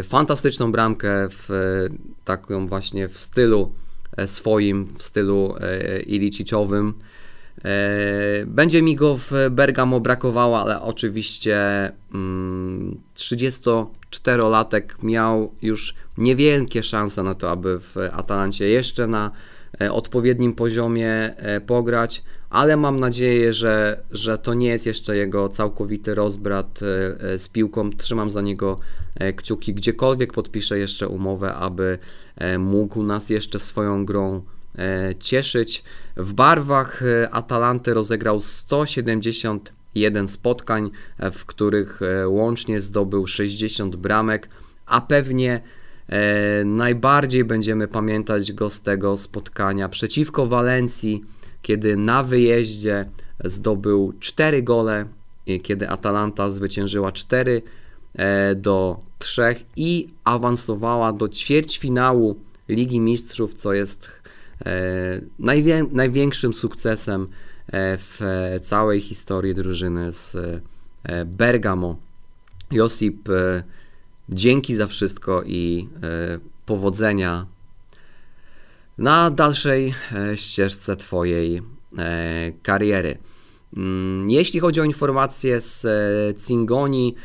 fantastyczną 0.03 0.71
bramkę 0.71 1.27
w 1.29 1.49
taką 2.25 2.67
właśnie 2.67 3.07
w 3.07 3.17
stylu 3.17 3.71
E, 4.17 4.27
swoim 4.27 4.85
w 4.97 5.03
stylu 5.03 5.55
e, 5.59 6.01
Iliciczowym. 6.01 6.93
E, 7.63 8.45
będzie 8.47 8.81
mi 8.81 8.95
go 8.95 9.17
w 9.17 9.31
Bergamo 9.51 9.99
brakowało, 9.99 10.59
ale 10.59 10.81
oczywiście 10.81 11.57
34-latek 13.15 14.81
mm, 14.81 14.95
miał 15.03 15.51
już 15.61 15.95
niewielkie 16.17 16.83
szanse 16.83 17.23
na 17.23 17.35
to, 17.35 17.51
aby 17.51 17.79
w 17.79 17.95
Atalancie 18.11 18.69
jeszcze 18.69 19.07
na 19.07 19.31
odpowiednim 19.91 20.53
poziomie 20.53 21.35
pograć, 21.65 22.23
ale 22.49 22.77
mam 22.77 22.99
nadzieję, 22.99 23.53
że, 23.53 23.99
że 24.11 24.37
to 24.37 24.53
nie 24.53 24.67
jest 24.67 24.85
jeszcze 24.85 25.17
jego 25.17 25.49
całkowity 25.49 26.15
rozbrat 26.15 26.79
z 27.37 27.49
piłką. 27.49 27.89
Trzymam 27.89 28.29
za 28.29 28.41
niego 28.41 28.79
kciuki, 29.35 29.73
gdziekolwiek 29.73 30.33
podpiszę 30.33 30.79
jeszcze 30.79 31.07
umowę, 31.07 31.53
aby 31.53 31.99
E, 32.35 32.57
mógł 32.57 33.03
nas 33.03 33.29
jeszcze 33.29 33.59
swoją 33.59 34.05
grą 34.05 34.35
e, 34.35 34.41
cieszyć. 35.19 35.83
W 36.17 36.33
barwach 36.33 37.03
e, 37.03 37.29
Atalanty 37.29 37.93
rozegrał 37.93 38.41
171 38.41 40.27
spotkań, 40.27 40.91
w 41.31 41.45
których 41.45 41.99
łącznie 42.27 42.81
zdobył 42.81 43.27
60 43.27 43.95
bramek, 43.95 44.49
a 44.85 45.01
pewnie 45.01 45.61
najbardziej 46.65 47.43
będziemy 47.43 47.87
pamiętać 47.87 48.53
go 48.53 48.69
z 48.69 48.81
tego 48.81 49.17
spotkania 49.17 49.89
przeciwko 49.89 50.47
Walencji, 50.47 51.23
kiedy 51.61 51.97
na 51.97 52.23
wyjeździe 52.23 53.05
zdobył 53.43 54.13
4 54.19 54.63
gole, 54.63 55.05
kiedy 55.63 55.89
Atalanta 55.89 56.49
zwyciężyła 56.49 57.11
4 57.11 57.61
E, 58.15 58.55
do 58.55 58.99
3 59.19 59.41
i 59.75 60.07
awansowała 60.23 61.13
do 61.13 61.29
ćwierćfinału 61.29 62.35
Ligi 62.69 62.99
Mistrzów, 62.99 63.53
co 63.53 63.73
jest 63.73 64.05
e, 64.05 64.24
najwię 65.39 65.85
największym 65.91 66.53
sukcesem 66.53 67.27
e, 67.67 67.97
w 67.97 68.19
całej 68.61 69.01
historii 69.01 69.53
drużyny 69.53 70.11
z 70.11 70.37
Bergamo. 71.25 71.97
Josip, 72.71 73.29
dzięki 74.29 74.75
za 74.75 74.87
wszystko 74.87 75.43
i 75.43 75.89
powodzenia 76.65 77.45
na 78.97 79.31
dalszej 79.31 79.93
ścieżce 80.35 80.95
Twojej 80.95 81.61
kariery. 82.63 83.17
Mm, 83.77 84.29
jeśli 84.29 84.59
chodzi 84.59 84.81
o 84.81 84.83
informacje 84.83 85.61
z 85.61 85.87
Cingoni, 86.47 87.15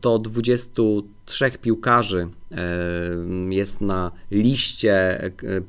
to 0.00 0.18
23 0.18 1.50
piłkarzy 1.62 2.28
jest 3.50 3.80
na 3.80 4.12
liście 4.30 5.20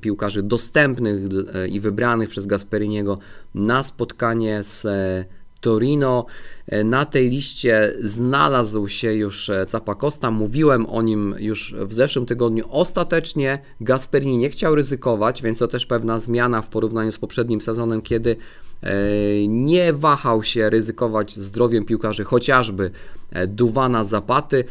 piłkarzy 0.01 0.43
dostępnych 0.43 1.21
i 1.69 1.79
wybranych 1.79 2.29
przez 2.29 2.45
Gasperiniego 2.45 3.19
na 3.55 3.83
spotkanie 3.83 4.63
z 4.63 4.87
Torino. 5.61 6.25
E, 6.67 6.83
na 6.83 7.05
tej 7.05 7.29
liście 7.29 7.93
znalazł 8.03 8.87
się 8.87 9.13
już 9.13 9.49
e, 9.49 9.65
Zapakosta. 9.69 10.31
Mówiłem 10.31 10.85
o 10.85 11.01
nim 11.01 11.35
już 11.39 11.75
w 11.79 11.93
zeszłym 11.93 12.25
tygodniu. 12.25 12.65
Ostatecznie 12.69 13.59
Gasperini 13.81 14.37
nie 14.37 14.49
chciał 14.49 14.75
ryzykować, 14.75 15.41
więc 15.41 15.57
to 15.57 15.67
też 15.67 15.85
pewna 15.85 16.19
zmiana 16.19 16.61
w 16.61 16.67
porównaniu 16.67 17.11
z 17.11 17.19
poprzednim 17.19 17.61
sezonem, 17.61 18.01
kiedy 18.01 18.31
e, 18.31 18.37
nie 19.47 19.93
wahał 19.93 20.43
się 20.43 20.69
ryzykować 20.69 21.35
zdrowiem 21.35 21.85
piłkarzy, 21.85 22.23
chociażby 22.23 22.91
Duwana 23.47 24.03
Zapaty. 24.03 24.63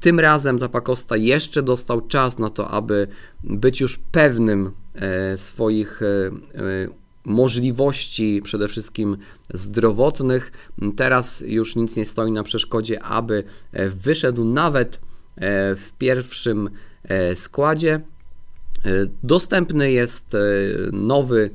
Tym 0.00 0.20
razem 0.20 0.58
Zapakosta 0.58 1.16
jeszcze 1.16 1.62
dostał 1.62 2.00
czas 2.00 2.38
na 2.38 2.50
to, 2.50 2.68
aby 2.68 3.08
być 3.44 3.80
już 3.80 3.98
pewnym 4.12 4.70
swoich 5.36 6.00
możliwości 7.24 8.40
przede 8.44 8.68
wszystkim 8.68 9.16
zdrowotnych. 9.54 10.52
Teraz 10.96 11.44
już 11.46 11.76
nic 11.76 11.96
nie 11.96 12.04
stoi 12.04 12.32
na 12.32 12.42
przeszkodzie, 12.42 13.02
aby 13.02 13.44
e, 13.72 13.88
wyszedł 13.88 14.44
nawet 14.44 14.96
e, 14.96 15.00
w 15.76 15.92
pierwszym 15.98 16.70
e, 17.04 17.36
składzie. 17.36 18.00
Dostępny 19.22 19.92
jest 19.92 20.36
nowy 20.92 21.50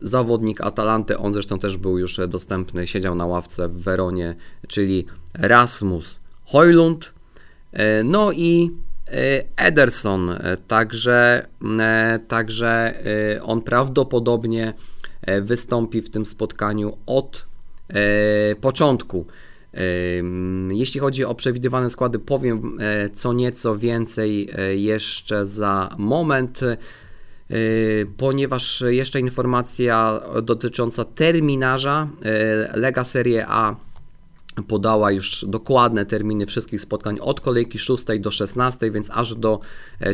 zawodnik 0.00 0.60
Atalanty, 0.60 1.18
on 1.18 1.32
zresztą 1.32 1.58
też 1.58 1.76
był 1.76 1.98
już 1.98 2.20
dostępny, 2.28 2.86
siedział 2.86 3.14
na 3.14 3.26
ławce 3.26 3.68
w 3.68 3.82
Weronie, 3.82 4.34
czyli 4.68 5.06
Rasmus 5.34 6.18
Hojlund. 6.44 7.12
No 8.04 8.32
i 8.32 8.70
Ederson, 9.56 10.30
także, 10.68 11.46
także 12.28 13.02
on 13.42 13.62
prawdopodobnie 13.62 14.74
E, 15.22 15.40
wystąpi 15.40 16.02
w 16.02 16.10
tym 16.10 16.26
spotkaniu 16.26 16.96
od 17.06 17.46
e, 17.88 18.56
początku. 18.56 19.26
E, 19.74 19.80
jeśli 20.70 21.00
chodzi 21.00 21.24
o 21.24 21.34
przewidywane 21.34 21.90
składy, 21.90 22.18
powiem 22.18 22.78
co 23.12 23.32
nieco 23.32 23.78
więcej 23.78 24.50
jeszcze 24.74 25.46
za 25.46 25.94
moment, 25.98 26.60
ponieważ 28.16 28.84
jeszcze 28.88 29.20
informacja 29.20 30.20
dotycząca 30.42 31.04
terminarza 31.04 32.08
Lega 32.74 33.04
Serie 33.04 33.46
A 33.48 33.76
podała 34.68 35.12
już 35.12 35.44
dokładne 35.48 36.06
terminy 36.06 36.46
wszystkich 36.46 36.80
spotkań 36.80 37.18
od 37.20 37.40
kolejki 37.40 37.78
6 37.78 38.04
do 38.20 38.30
16, 38.30 38.90
więc 38.90 39.10
aż 39.10 39.34
do 39.34 39.60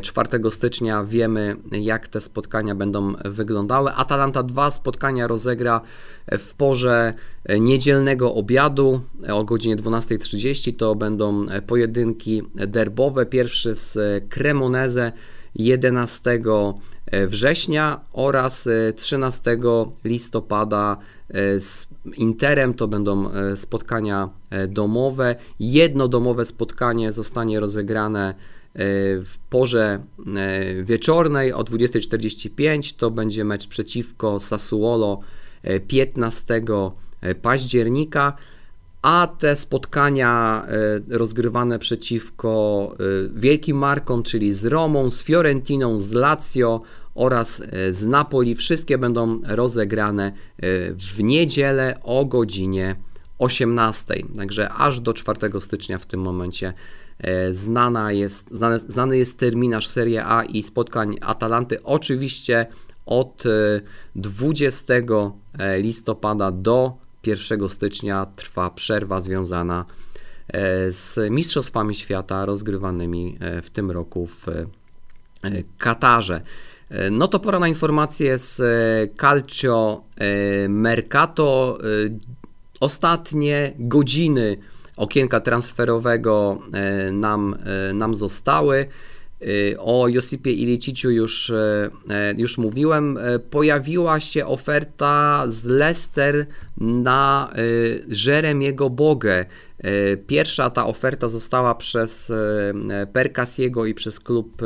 4 0.02 0.28
e, 0.46 0.50
stycznia 0.50 1.04
wiemy, 1.04 1.56
jak 1.72 2.08
te 2.08 2.20
spotkania 2.20 2.74
będą 2.74 3.14
wyglądały. 3.24 3.90
Atalanta 3.92 4.42
2 4.42 4.70
spotkania 4.70 5.26
rozegra 5.26 5.80
w 6.38 6.54
porze 6.54 7.14
e, 7.44 7.60
niedzielnego 7.60 8.34
obiadu 8.34 9.00
e, 9.28 9.34
o 9.34 9.44
godzinie 9.44 9.76
12.30. 9.76 10.76
To 10.76 10.94
będą 10.94 11.46
pojedynki 11.66 12.42
derbowe. 12.54 13.26
Pierwszy 13.26 13.74
z 13.74 13.98
Cremoneze 14.28 15.12
11 15.54 16.40
września 17.12 18.00
oraz 18.12 18.68
13 18.96 19.58
listopada 20.04 20.98
E, 21.30 21.60
z 21.60 21.88
Interem 22.16 22.74
to 22.74 22.88
będą 22.88 23.30
e, 23.32 23.56
spotkania 23.56 24.28
e, 24.50 24.68
domowe. 24.68 25.36
Jedno 25.60 26.08
domowe 26.08 26.44
spotkanie 26.44 27.12
zostanie 27.12 27.60
rozegrane 27.60 28.34
w 29.24 29.34
porze 29.50 30.02
wieczornej 30.82 31.52
o 31.52 31.60
20.45. 31.60 32.96
To 32.96 33.10
będzie 33.10 33.44
mecz 33.44 33.68
przeciwko 33.68 34.40
Sassuolo 34.40 35.20
15 35.88 36.62
października. 37.42 38.36
A 39.06 39.26
te 39.38 39.56
spotkania 39.56 40.66
rozgrywane 41.08 41.78
przeciwko 41.78 42.94
wielkim 43.34 43.76
markom, 43.76 44.22
czyli 44.22 44.52
z 44.52 44.64
Romą, 44.64 45.10
z 45.10 45.22
Fiorentiną, 45.22 45.98
z 45.98 46.12
Lazio 46.12 46.82
oraz 47.14 47.60
e, 47.60 47.92
z 47.92 48.06
Napoli. 48.06 48.54
Wszystkie 48.54 48.98
będą 48.98 49.40
rozegrane 49.44 50.26
e, 50.26 50.32
w 50.94 51.22
niedzielę 51.22 51.94
o 52.02 52.24
godzinie 52.24 52.96
18. 53.38 54.14
Także 54.36 54.72
aż 54.72 55.00
do 55.00 55.14
4 55.14 55.60
stycznia 55.60 55.98
w 55.98 56.06
tym 56.06 56.20
momencie 56.20 56.72
e, 57.18 57.54
znana 57.54 58.12
jest, 58.12 58.50
znany, 58.50 58.78
znany 58.78 59.18
jest 59.18 59.38
terminarz 59.38 59.88
Serie 59.88 60.24
A 60.24 60.44
i 60.44 60.62
spotkań 60.62 61.16
Atalanty. 61.20 61.82
Oczywiście 61.82 62.66
od 63.06 63.44
20 64.16 64.94
listopada 65.78 66.50
do 66.50 67.05
1 67.26 67.68
stycznia 67.68 68.26
trwa 68.36 68.70
przerwa 68.70 69.20
związana 69.20 69.84
z 70.90 71.30
Mistrzostwami 71.30 71.94
Świata 71.94 72.46
rozgrywanymi 72.46 73.38
w 73.62 73.70
tym 73.70 73.90
roku 73.90 74.26
w 74.26 74.46
Katarze. 75.78 76.40
E, 76.90 77.10
no 77.10 77.28
to 77.28 77.40
pora 77.40 77.58
na 77.58 77.68
informacje 77.68 78.38
z 78.38 78.60
e, 78.60 79.16
Calcio 79.16 80.02
e, 80.16 80.68
Mercato. 80.68 81.78
Ostatnie 82.80 83.74
godziny 83.78 84.56
okienka 84.96 85.40
transferowego 85.40 86.58
nam, 87.12 87.56
nam 87.94 88.14
zostały. 88.14 88.86
O 89.78 90.08
Josipie 90.08 90.52
Iliciciu 90.52 91.10
już, 91.10 91.52
już 92.36 92.58
mówiłem. 92.58 93.18
Pojawiła 93.50 94.20
się 94.20 94.46
oferta 94.46 95.44
z 95.46 95.64
Leicester 95.64 96.46
na 96.76 97.52
Jeremiego 98.26 98.90
Bogę. 98.90 99.44
Pierwsza 100.26 100.70
ta 100.70 100.86
oferta 100.86 101.28
została 101.28 101.74
przez 101.74 102.32
Perkasiego 103.12 103.86
i 103.86 103.94
przez 103.94 104.20
klub 104.20 104.62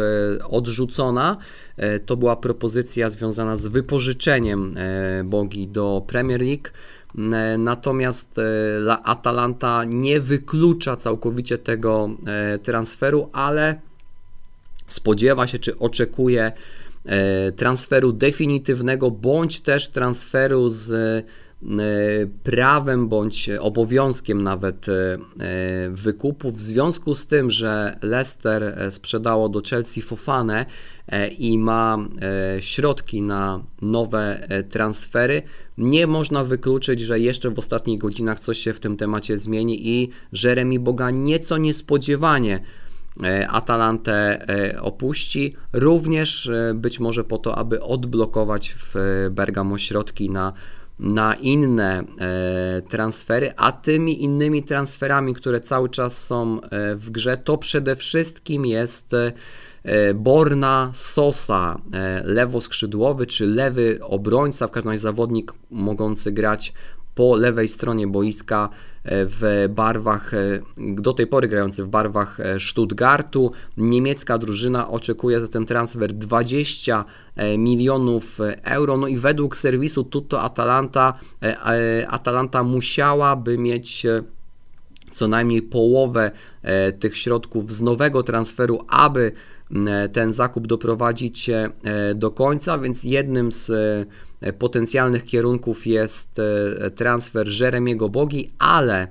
odrzucona. 0.49 1.37
E, 1.81 1.99
to 1.99 2.17
była 2.17 2.37
propozycja 2.37 3.11
związana 3.11 3.57
z 3.57 3.67
wypożyczeniem 3.67 4.75
e, 4.77 5.25
Bogi 5.25 5.69
do 5.69 6.05
Premier 6.07 6.41
League. 6.43 6.69
E, 7.19 7.59
natomiast 7.59 8.41
Atalanta 9.05 9.85
nie 9.85 10.21
wyklucza 10.21 10.97
całkowicie 10.97 11.59
tego 11.59 12.11
transferu, 12.63 13.29
ale 13.33 13.81
spodziewa 14.93 15.47
się 15.47 15.59
czy 15.59 15.79
oczekuje 15.79 16.53
transferu 17.57 18.13
definitywnego 18.13 19.11
bądź 19.11 19.61
też 19.61 19.89
transferu 19.89 20.69
z 20.69 20.93
prawem 22.43 23.09
bądź 23.09 23.51
obowiązkiem 23.61 24.43
nawet 24.43 24.87
wykupu. 25.91 26.53
W 26.53 26.61
związku 26.61 27.15
z 27.15 27.27
tym, 27.27 27.51
że 27.51 27.99
Leicester 28.03 28.89
sprzedało 28.91 29.49
do 29.49 29.63
Chelsea 29.71 30.03
Fofanę 30.03 30.67
E, 31.11 31.29
i 31.29 31.59
ma 31.59 31.99
e, 32.23 32.63
środki 32.63 33.23
na 33.23 33.65
nowe 33.83 34.49
e, 34.49 34.63
transfery, 34.63 35.43
nie 35.79 36.07
można 36.07 36.45
wykluczyć, 36.45 37.01
że 37.01 37.21
jeszcze 37.21 37.51
w 37.51 37.59
ostatnich 37.59 37.99
godzinach 37.99 38.41
coś 38.41 38.59
się 38.59 38.73
w 38.73 38.81
tym 38.81 38.97
temacie 38.97 39.39
zmieni 39.39 39.89
i 39.89 40.11
Jeremy 40.45 40.79
Boga 40.79 41.11
nieco 41.11 41.59
niespodziewanie 41.59 42.61
Atalantę 43.49 44.47
opuści, 44.81 45.55
również 45.73 46.51
być 46.75 47.01
może 47.01 47.25
po 47.25 47.39
to, 47.39 47.59
aby 47.59 47.83
odblokować 47.83 48.75
w 48.79 48.95
Bergamo 49.31 49.79
środki 49.79 50.31
na, 50.31 50.53
na 50.99 51.35
inne 51.35 52.05
transfery, 52.89 53.53
a 53.57 53.73
tymi 53.73 54.23
innymi 54.23 54.63
transferami, 54.63 55.35
które 55.35 55.61
cały 55.61 55.89
czas 55.89 56.25
są 56.27 56.61
w 56.95 57.11
grze, 57.11 57.37
to 57.37 57.59
przede 57.59 57.97
wszystkim 57.97 58.67
jest 58.67 59.15
E, 59.83 60.15
Borna 60.15 60.91
Sosa, 60.95 61.79
e, 61.93 62.23
lewoskrzydłowy 62.25 63.27
czy 63.27 63.47
lewy 63.47 63.99
obrońca, 64.03 64.67
w 64.67 64.71
każdym 64.71 64.91
razie 64.91 65.03
zawodnik 65.03 65.53
mogący 65.71 66.33
grać 66.33 66.73
po 67.21 67.37
lewej 67.37 67.69
stronie 67.69 68.07
boiska 68.07 68.69
e, 69.05 69.27
w 69.27 69.69
barwach, 69.75 70.33
do 70.77 71.13
tej 71.13 71.27
pory 71.27 71.49
grający 71.49 71.85
w 71.85 71.89
barwach 71.89 72.39
Stuttgartu. 72.59 73.53
Niemiecka 73.77 74.39
drużyna 74.39 74.89
oczekuje 74.89 75.41
za 75.41 75.49
ten 75.49 75.67
transfer 75.67 76.13
20 76.13 77.05
milionów 77.59 78.39
euro. 78.63 78.97
No 78.97 79.07
i 79.07 79.17
według 79.17 79.57
serwisu 79.57 80.05
Tutto 80.05 80.41
Atalanta, 80.41 81.19
Atalanta 82.09 82.63
musiałaby 82.63 83.59
mieć 83.59 84.07
co 85.11 85.29
najmniej 85.29 85.63
połowę 85.63 86.31
tych 87.01 87.17
środków 87.17 87.73
z 87.73 87.83
nowego 87.83 88.23
transferu, 88.23 88.79
aby 88.89 89.33
ten 90.13 90.33
zakup 90.33 90.67
doprowadzić 90.67 91.51
do 92.15 92.31
końca, 92.31 92.79
więc 92.79 93.05
jednym 93.05 93.53
z 93.53 93.71
potencjalnych 94.59 95.25
kierunków 95.25 95.87
jest 95.87 96.41
transfer 96.95 97.49
Jeremiego 97.61 98.09
Bogi, 98.09 98.51
ale 98.59 99.09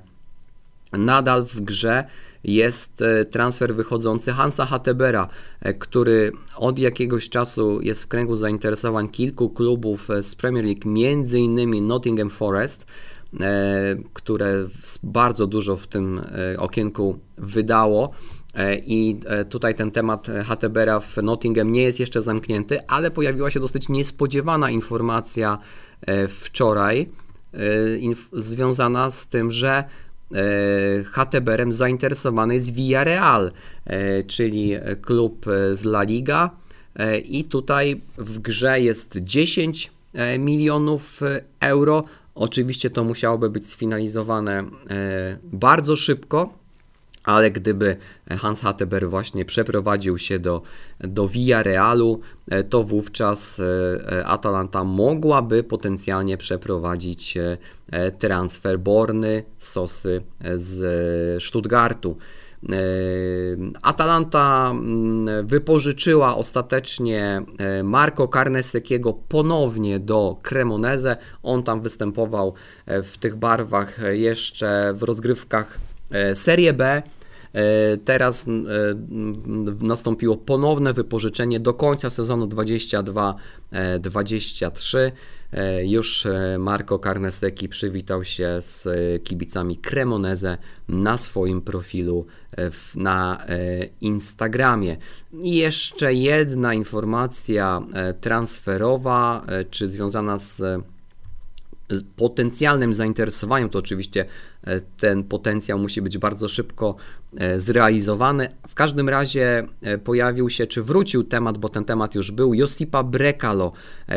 nadal 0.94 1.46
w 1.46 1.62
grze 1.62 2.04
jest 2.44 3.02
e, 3.02 3.26
transfer 3.26 3.76
wychodzący 3.76 4.32
Hansa 4.32 4.66
Hattebera, 4.66 5.30
e, 5.62 5.74
który 5.74 6.32
od 6.56 6.80
jakiegoś 6.80 7.30
czasu 7.30 7.82
jest 7.82 8.04
w 8.04 8.08
kręgu 8.08 8.36
zainteresowań 8.36 9.10
kilku 9.10 9.50
klubów 9.50 10.10
e, 10.10 10.24
z 10.24 10.36
Premier 10.36 10.66
League, 10.66 10.90
między 10.90 11.40
innymi 11.40 11.82
Nottingham 11.82 12.30
Forest, 12.30 12.86
które 14.14 14.68
bardzo 15.04 15.48
dużo 15.48 15.78
w 15.78 15.88
tym 15.88 16.22
okienku 16.58 17.20
wydało. 17.38 18.12
I 18.86 19.20
tutaj 19.50 19.76
ten 19.76 19.92
temat 19.92 20.28
Hattebera 20.46 21.00
w 21.00 21.18
Nottingham 21.18 21.72
nie 21.72 21.82
jest 21.82 22.00
jeszcze 22.00 22.22
zamknięty, 22.22 22.88
ale 22.88 23.12
pojawiła 23.12 23.52
się 23.52 23.60
dosyć 23.60 23.90
niespodziewana 23.90 24.70
informacja 24.70 25.58
wczoraj 26.28 27.10
związana 28.34 29.12
z 29.12 29.28
tym, 29.28 29.52
że 29.52 29.84
E, 30.36 31.04
HTBR-em 31.04 31.72
zainteresowany 31.72 32.54
jest 32.54 32.74
Villarreal, 32.74 33.52
e, 33.86 34.24
czyli 34.24 34.74
klub 35.02 35.46
z 35.72 35.84
La 35.86 36.04
Liga 36.04 36.50
e, 36.96 37.20
i 37.20 37.44
tutaj 37.44 38.02
w 38.18 38.40
grze 38.40 38.82
jest 38.82 39.18
10 39.18 39.92
milionów 40.40 41.22
euro. 41.60 42.04
Oczywiście 42.36 42.90
to 42.90 43.04
musiałoby 43.04 43.50
być 43.50 43.68
sfinalizowane 43.68 44.64
bardzo 45.44 45.96
szybko, 45.96 46.54
ale 47.30 47.52
gdyby 47.52 47.98
Hans 48.30 48.62
Hatteber 48.62 49.10
właśnie 49.10 49.46
przeprowadził 49.46 50.18
się 50.18 50.40
do, 50.40 50.62
do 51.00 51.28
Villarealu, 51.28 52.20
e, 52.48 52.64
to 52.64 52.84
wówczas 52.84 53.60
e, 53.60 54.26
Atalanta 54.26 54.84
mogłaby 54.84 55.64
potencjalnie 55.64 56.38
przeprowadzić 56.38 57.38
e, 57.38 58.12
transfer 58.12 58.80
Borny 58.80 59.44
Sosy 59.58 60.22
z 60.56 61.44
Stuttgartu. 61.44 62.18
Atalanta 63.82 64.70
mm, 64.72 65.48
wypożyczyła 65.48 66.36
ostatecznie 66.36 67.42
Marco 67.84 68.28
Carnesekiego 68.28 69.14
ponownie 69.14 70.00
do 70.00 70.38
Cremoneze. 70.42 71.18
On 71.44 71.64
tam 71.64 71.82
występował 71.82 72.54
w 72.88 73.18
tych 73.18 73.36
barwach 73.36 74.00
jeszcze 74.12 74.94
w 74.96 75.04
rozgrywkach 75.04 75.80
Serie 76.34 76.74
B. 76.74 77.02
E, 77.54 77.98
teraz 77.98 78.48
e, 78.48 78.52
nastąpiło 79.82 80.38
ponowne 80.38 80.94
wypożyczenie 80.94 81.60
do 81.60 81.74
końca 81.74 82.10
sezonu 82.10 82.48
22-23. 82.48 85.12
E, 85.52 85.86
już 85.86 86.28
Marco 86.60 87.00
Carnesecchi 87.00 87.70
przywitał 87.70 88.24
się 88.24 88.58
z 88.60 88.88
kibicami 89.24 89.78
Cremoneze 89.78 90.58
na 90.88 91.18
swoim 91.18 91.62
profilu 91.62 92.26
na 92.96 93.46
Instagramie. 94.02 94.98
I 95.42 95.56
jeszcze 95.56 96.14
jedna 96.14 96.74
informacja 96.74 97.82
transferowa, 98.22 99.46
czy 99.70 99.90
związana 99.90 100.38
z 100.38 100.62
potencjalnym 102.16 102.94
zainteresowaniem, 102.94 103.70
to 103.70 103.80
oczywiście 103.80 104.26
e, 104.64 104.82
ten 104.82 105.24
potencjał 105.24 105.80
musi 105.80 106.02
być 106.02 106.18
bardzo 106.18 106.50
szybko 106.50 106.96
e, 107.38 107.60
zrealizowany. 107.60 108.50
W 108.68 108.74
każdym 108.74 109.10
razie 109.10 109.68
e, 109.82 109.98
pojawił 109.98 110.50
się, 110.50 110.68
czy 110.68 110.84
wrócił 110.84 111.24
temat, 111.24 111.58
bo 111.58 111.70
ten 111.70 111.86
temat 111.86 112.16
już 112.16 112.32
był, 112.32 112.54
Josipa 112.54 113.04
Brekalo, 113.04 113.72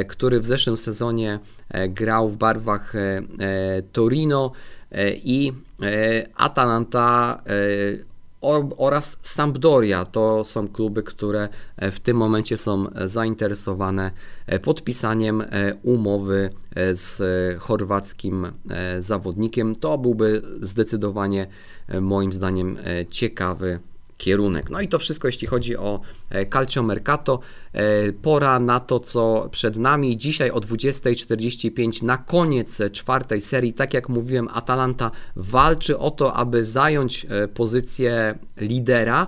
który 0.08 0.40
w 0.40 0.46
zeszłym 0.46 0.76
sezonie 0.76 1.38
grał 1.88 2.28
w 2.28 2.36
barwach 2.36 2.92
Torino 3.92 4.52
i 5.14 5.52
Atalanta 6.36 7.42
oraz 8.76 9.16
Sampdoria. 9.22 10.04
To 10.04 10.44
są 10.44 10.68
kluby, 10.68 11.02
które 11.02 11.48
e, 11.76 11.90
w 11.90 12.00
tym 12.00 12.16
momencie 12.16 12.56
są 12.56 12.86
zainteresowane 13.04 14.10
e, 14.46 14.58
podpisaniem 14.58 15.40
e, 15.40 15.74
umowy 15.82 16.50
z 16.92 17.22
chorwackim 17.60 18.46
zawodnikiem. 18.98 19.74
To 19.74 19.98
byłby 19.98 20.42
zdecydowanie 20.60 21.46
moim 22.00 22.32
zdaniem 22.32 22.76
ciekawy 23.10 23.80
kierunek. 24.22 24.70
No 24.70 24.80
i 24.80 24.88
to 24.88 24.98
wszystko, 24.98 25.28
jeśli 25.28 25.46
chodzi 25.46 25.76
o 25.76 26.00
e, 26.30 26.46
Calcio 26.46 26.82
Mercato. 26.82 27.40
E, 27.72 28.12
pora 28.12 28.60
na 28.60 28.80
to, 28.80 29.00
co 29.00 29.48
przed 29.50 29.76
nami. 29.76 30.16
Dzisiaj 30.16 30.50
o 30.50 30.58
20.45 30.58 32.02
na 32.02 32.18
koniec 32.18 32.78
czwartej 32.92 33.40
serii, 33.40 33.72
tak 33.72 33.94
jak 33.94 34.08
mówiłem, 34.08 34.48
Atalanta 34.52 35.10
walczy 35.36 35.98
o 35.98 36.10
to, 36.10 36.34
aby 36.34 36.64
zająć 36.64 37.26
e, 37.28 37.48
pozycję 37.48 38.38
lidera, 38.56 39.26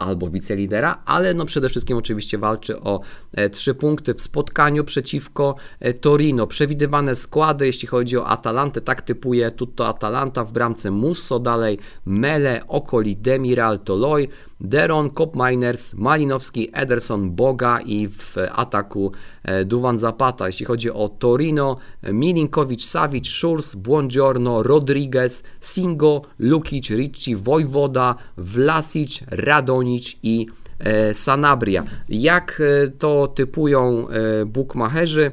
albo 0.00 0.30
wicelidera, 0.30 1.02
ale 1.04 1.34
no 1.34 1.44
przede 1.44 1.68
wszystkim 1.68 1.96
oczywiście 1.96 2.38
walczy 2.38 2.80
o 2.80 3.00
e, 3.32 3.50
trzy 3.50 3.74
punkty 3.74 4.14
w 4.14 4.20
spotkaniu 4.20 4.84
przeciwko 4.84 5.54
e, 5.80 5.94
Torino. 5.94 6.46
Przewidywane 6.46 7.16
składy, 7.16 7.66
jeśli 7.66 7.88
chodzi 7.88 8.18
o 8.18 8.26
Atalantę, 8.26 8.80
tak 8.80 9.02
typuje 9.02 9.50
Tutto 9.50 9.88
Atalanta 9.88 10.44
w 10.44 10.52
bramce 10.52 10.90
Musso, 10.90 11.38
dalej 11.38 11.78
Mele, 12.04 12.60
Okoli, 12.68 13.16
Demiral, 13.16 13.78
Toloi, 13.78 14.28
Deron, 14.60 15.10
Miners, 15.34 15.94
Malinowski, 15.94 16.70
Ederson, 16.72 17.30
Boga 17.30 17.80
i 17.80 18.08
w 18.08 18.36
ataku 18.52 19.12
e, 19.42 19.64
Duwan 19.64 19.98
Zapata. 19.98 20.46
Jeśli 20.46 20.66
chodzi 20.66 20.90
o 20.90 21.08
Torino, 21.08 21.76
Milinkowicz, 22.02 22.84
Savic, 22.84 23.28
Szurs, 23.28 23.74
Buongiorno, 23.74 24.62
Rodriguez, 24.62 25.42
Singo, 25.60 26.22
Lukic, 26.38 26.90
Ricci, 26.90 27.36
Wojwoda, 27.36 28.14
Vlasic, 28.36 29.20
Radonic 29.30 30.16
i 30.22 30.46
e, 30.78 31.14
Sanabria. 31.14 31.84
Jak 32.08 32.62
e, 32.84 32.88
to 32.88 33.28
typują 33.28 34.06
bookmacherzy? 34.46 35.30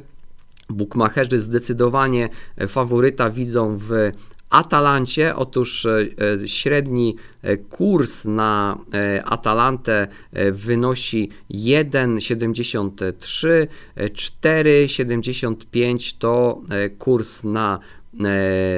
Bookmacherzy 0.70 1.40
zdecydowanie 1.40 2.30
faworyta 2.68 3.30
widzą 3.30 3.78
w 3.78 4.12
Atalancie. 4.50 5.36
Otóż 5.36 5.86
e, 5.86 6.08
e, 6.44 6.48
średni 6.48 7.16
e, 7.42 7.58
kurs 7.58 8.26
na 8.26 8.78
Atalantę 9.26 10.08
wynosi 10.52 11.30
1,73, 11.52 13.68
4,75 13.98 16.18
to 16.18 16.62
kurs 16.98 17.44
na 17.44 17.80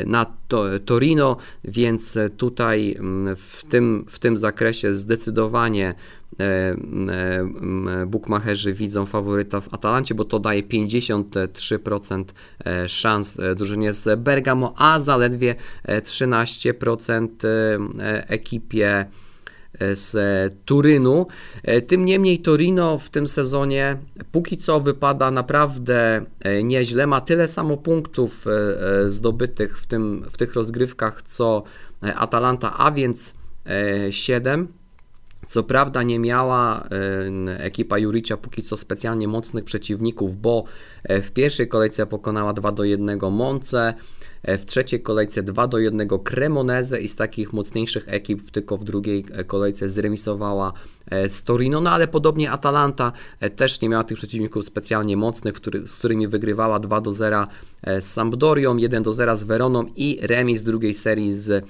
na 0.05 0.25
Torino, 0.85 1.37
więc 1.63 2.17
tutaj 2.37 2.95
mm, 2.99 3.35
w 3.35 3.63
tym, 3.69 4.05
w 4.09 4.19
tym 4.19 4.37
zakresie 4.37 4.93
zdecydowanie 4.93 5.95
E, 6.39 6.75
e, 8.01 8.05
bookmacherzy 8.05 8.73
widzą 8.73 9.05
faworyta 9.05 9.61
w 9.61 9.73
Atalancie, 9.73 10.15
bo 10.15 10.25
to 10.25 10.39
daje 10.39 10.63
53% 10.63 12.23
e, 12.65 12.89
szans 12.89 13.37
drużynie 13.55 13.93
z 13.93 14.19
Bergamo, 14.19 14.73
a 14.77 14.99
zaledwie 14.99 15.55
13% 15.87 17.27
ekipie 18.27 19.05
z 19.93 20.15
Turynu. 20.65 21.27
Tym 21.87 22.05
niemniej 22.05 22.39
Torino 22.39 22.97
w 22.97 23.09
tym 23.09 23.27
sezonie 23.27 23.97
póki 24.31 24.57
co 24.57 24.79
wypada 24.79 25.31
naprawdę 25.31 26.25
nieźle. 26.63 27.07
Ma 27.07 27.21
tyle 27.21 27.47
samo 27.47 27.77
punktów 27.77 28.45
zdobytych 29.07 29.79
w, 29.79 29.87
tym, 29.87 30.25
w 30.31 30.37
tych 30.37 30.53
rozgrywkach 30.53 31.21
co 31.21 31.63
Atalanta, 32.01 32.77
a 32.77 32.91
więc 32.91 33.33
7. 34.09 34.67
Co 35.49 35.63
prawda 35.63 36.03
nie 36.03 36.19
miała 36.19 36.87
ekipa 37.57 37.97
Juricza 37.97 38.37
póki 38.37 38.61
co 38.61 38.77
specjalnie 38.77 39.27
mocnych 39.27 39.63
przeciwników, 39.63 40.37
bo 40.37 40.63
e, 41.03 41.21
w 41.21 41.31
pierwszej 41.31 41.67
kolejce 41.67 42.05
pokonała 42.05 42.53
2 42.53 42.71
do 42.71 42.83
1 42.83 43.19
Monce, 43.31 43.79
e, 43.79 43.93
w 44.43 44.65
trzeciej 44.65 45.01
kolejce 45.01 45.43
2 45.43 45.67
do 45.67 45.77
1 45.77 46.07
Cremoneze 46.23 47.01
i 47.01 47.07
z 47.07 47.15
takich 47.15 47.53
mocniejszych 47.53 48.03
ekip 48.07 48.51
tylko 48.51 48.77
w 48.77 48.83
drugiej 48.83 49.25
e, 49.31 49.43
kolejce 49.43 49.89
zremisowała 49.89 50.73
z 51.27 51.43
Torino, 51.43 51.81
no 51.81 51.91
ale 51.91 52.07
podobnie 52.07 52.51
Atalanta 52.51 53.11
też 53.55 53.81
nie 53.81 53.89
miała 53.89 54.03
tych 54.03 54.17
przeciwników 54.17 54.65
specjalnie 54.65 55.17
mocnych, 55.17 55.53
który, 55.53 55.87
z 55.87 55.95
którymi 55.95 56.27
wygrywała 56.27 56.79
2 56.79 57.01
do 57.01 57.13
0 57.13 57.47
z 57.83 58.03
Sampdorią, 58.03 58.77
1 58.77 59.03
do 59.03 59.13
0 59.13 59.35
z 59.35 59.43
Veroną 59.43 59.85
i 59.95 60.19
remis 60.21 60.63
drugiej 60.63 60.93
serii 60.93 61.31
z 61.31 61.65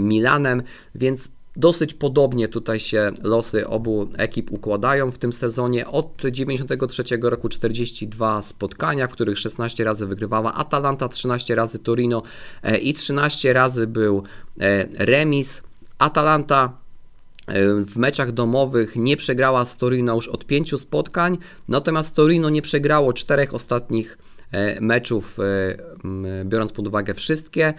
Milanem, 0.00 0.62
więc 0.94 1.30
Dosyć 1.56 1.94
podobnie 1.94 2.48
tutaj 2.48 2.80
się 2.80 3.12
losy 3.22 3.68
obu 3.68 4.08
ekip 4.18 4.52
układają 4.52 5.10
w 5.10 5.18
tym 5.18 5.32
sezonie. 5.32 5.86
Od 5.86 6.22
93 6.30 7.02
roku 7.22 7.48
42 7.48 8.42
spotkania, 8.42 9.08
w 9.08 9.12
których 9.12 9.38
16 9.38 9.84
razy 9.84 10.06
wygrywała 10.06 10.54
Atalanta, 10.54 11.08
13 11.08 11.54
razy 11.54 11.78
Torino 11.78 12.22
e, 12.62 12.78
i 12.78 12.94
13 12.94 13.52
razy 13.52 13.86
był 13.86 14.22
e, 14.60 14.88
remis. 14.98 15.62
Atalanta 15.98 16.76
e, 17.46 17.84
w 17.84 17.96
meczach 17.96 18.32
domowych 18.32 18.96
nie 18.96 19.16
przegrała 19.16 19.64
z 19.64 19.76
Torino 19.76 20.14
już 20.14 20.28
od 20.28 20.46
5 20.46 20.80
spotkań, 20.80 21.38
natomiast 21.68 22.16
Torino 22.16 22.50
nie 22.50 22.62
przegrało 22.62 23.12
czterech 23.12 23.54
ostatnich 23.54 24.18
meczów, 24.80 25.38
biorąc 26.44 26.72
pod 26.72 26.88
uwagę 26.88 27.14
wszystkie. 27.14 27.74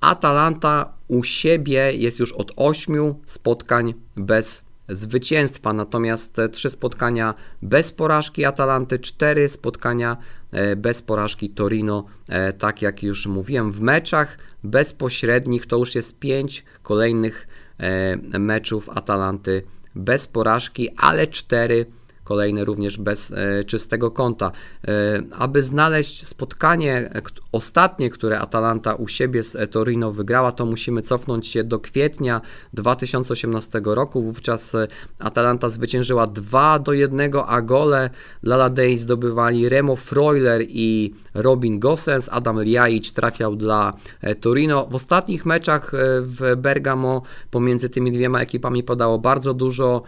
Atalanta 0.00 0.92
u 1.08 1.22
siebie 1.22 1.92
jest 1.92 2.18
już 2.18 2.32
od 2.32 2.52
8 2.56 3.14
spotkań 3.26 3.94
bez 4.16 4.62
zwycięstwa, 4.88 5.72
natomiast 5.72 6.36
trzy 6.52 6.70
spotkania 6.70 7.34
bez 7.62 7.92
porażki 7.92 8.44
Atalanty, 8.44 8.98
cztery 8.98 9.48
spotkania 9.48 10.16
e, 10.52 10.76
bez 10.76 11.02
porażki 11.02 11.50
Torino, 11.50 12.04
e, 12.28 12.52
tak 12.52 12.82
jak 12.82 13.02
już 13.02 13.26
mówiłem, 13.26 13.72
w 13.72 13.80
meczach 13.80 14.38
bezpośrednich 14.64 15.66
to 15.66 15.76
już 15.76 15.94
jest 15.94 16.18
pięć 16.18 16.64
kolejnych 16.82 17.48
e, 17.78 18.38
meczów 18.38 18.88
Atalanty 18.88 19.62
bez 19.94 20.26
porażki, 20.26 20.88
ale 20.96 21.26
cztery 21.26 21.86
kolejny 22.28 22.64
również 22.64 22.98
bez 22.98 23.30
e, 23.30 23.64
czystego 23.64 24.10
konta. 24.10 24.52
E, 24.88 25.22
aby 25.32 25.62
znaleźć 25.62 26.26
spotkanie 26.26 26.94
e, 27.14 27.22
ostatnie, 27.52 28.10
które 28.10 28.38
Atalanta 28.38 28.94
u 28.94 29.08
siebie 29.08 29.42
z 29.42 29.72
Torino 29.72 30.12
wygrała, 30.12 30.52
to 30.52 30.66
musimy 30.66 31.02
cofnąć 31.02 31.46
się 31.46 31.64
do 31.64 31.78
kwietnia 31.78 32.40
2018 32.72 33.80
roku. 33.84 34.22
Wówczas 34.22 34.76
Atalanta 35.18 35.68
zwyciężyła 35.68 36.26
2 36.26 36.78
do 36.78 36.92
1, 36.92 37.30
a 37.46 37.62
gole 37.62 38.10
Laladei 38.42 38.98
zdobywali 38.98 39.68
Remo 39.68 39.96
Freuler 39.96 40.62
i 40.68 41.14
Robin 41.34 41.78
Gossens. 41.80 42.28
Adam 42.32 42.62
Ljajic 42.62 43.12
trafiał 43.12 43.56
dla 43.56 43.92
Torino. 44.40 44.86
W 44.90 44.94
ostatnich 44.94 45.46
meczach 45.46 45.92
w 46.20 46.56
Bergamo 46.56 47.22
pomiędzy 47.50 47.88
tymi 47.88 48.12
dwiema 48.12 48.40
ekipami 48.40 48.82
podało 48.82 49.18
bardzo 49.18 49.54
dużo 49.54 50.02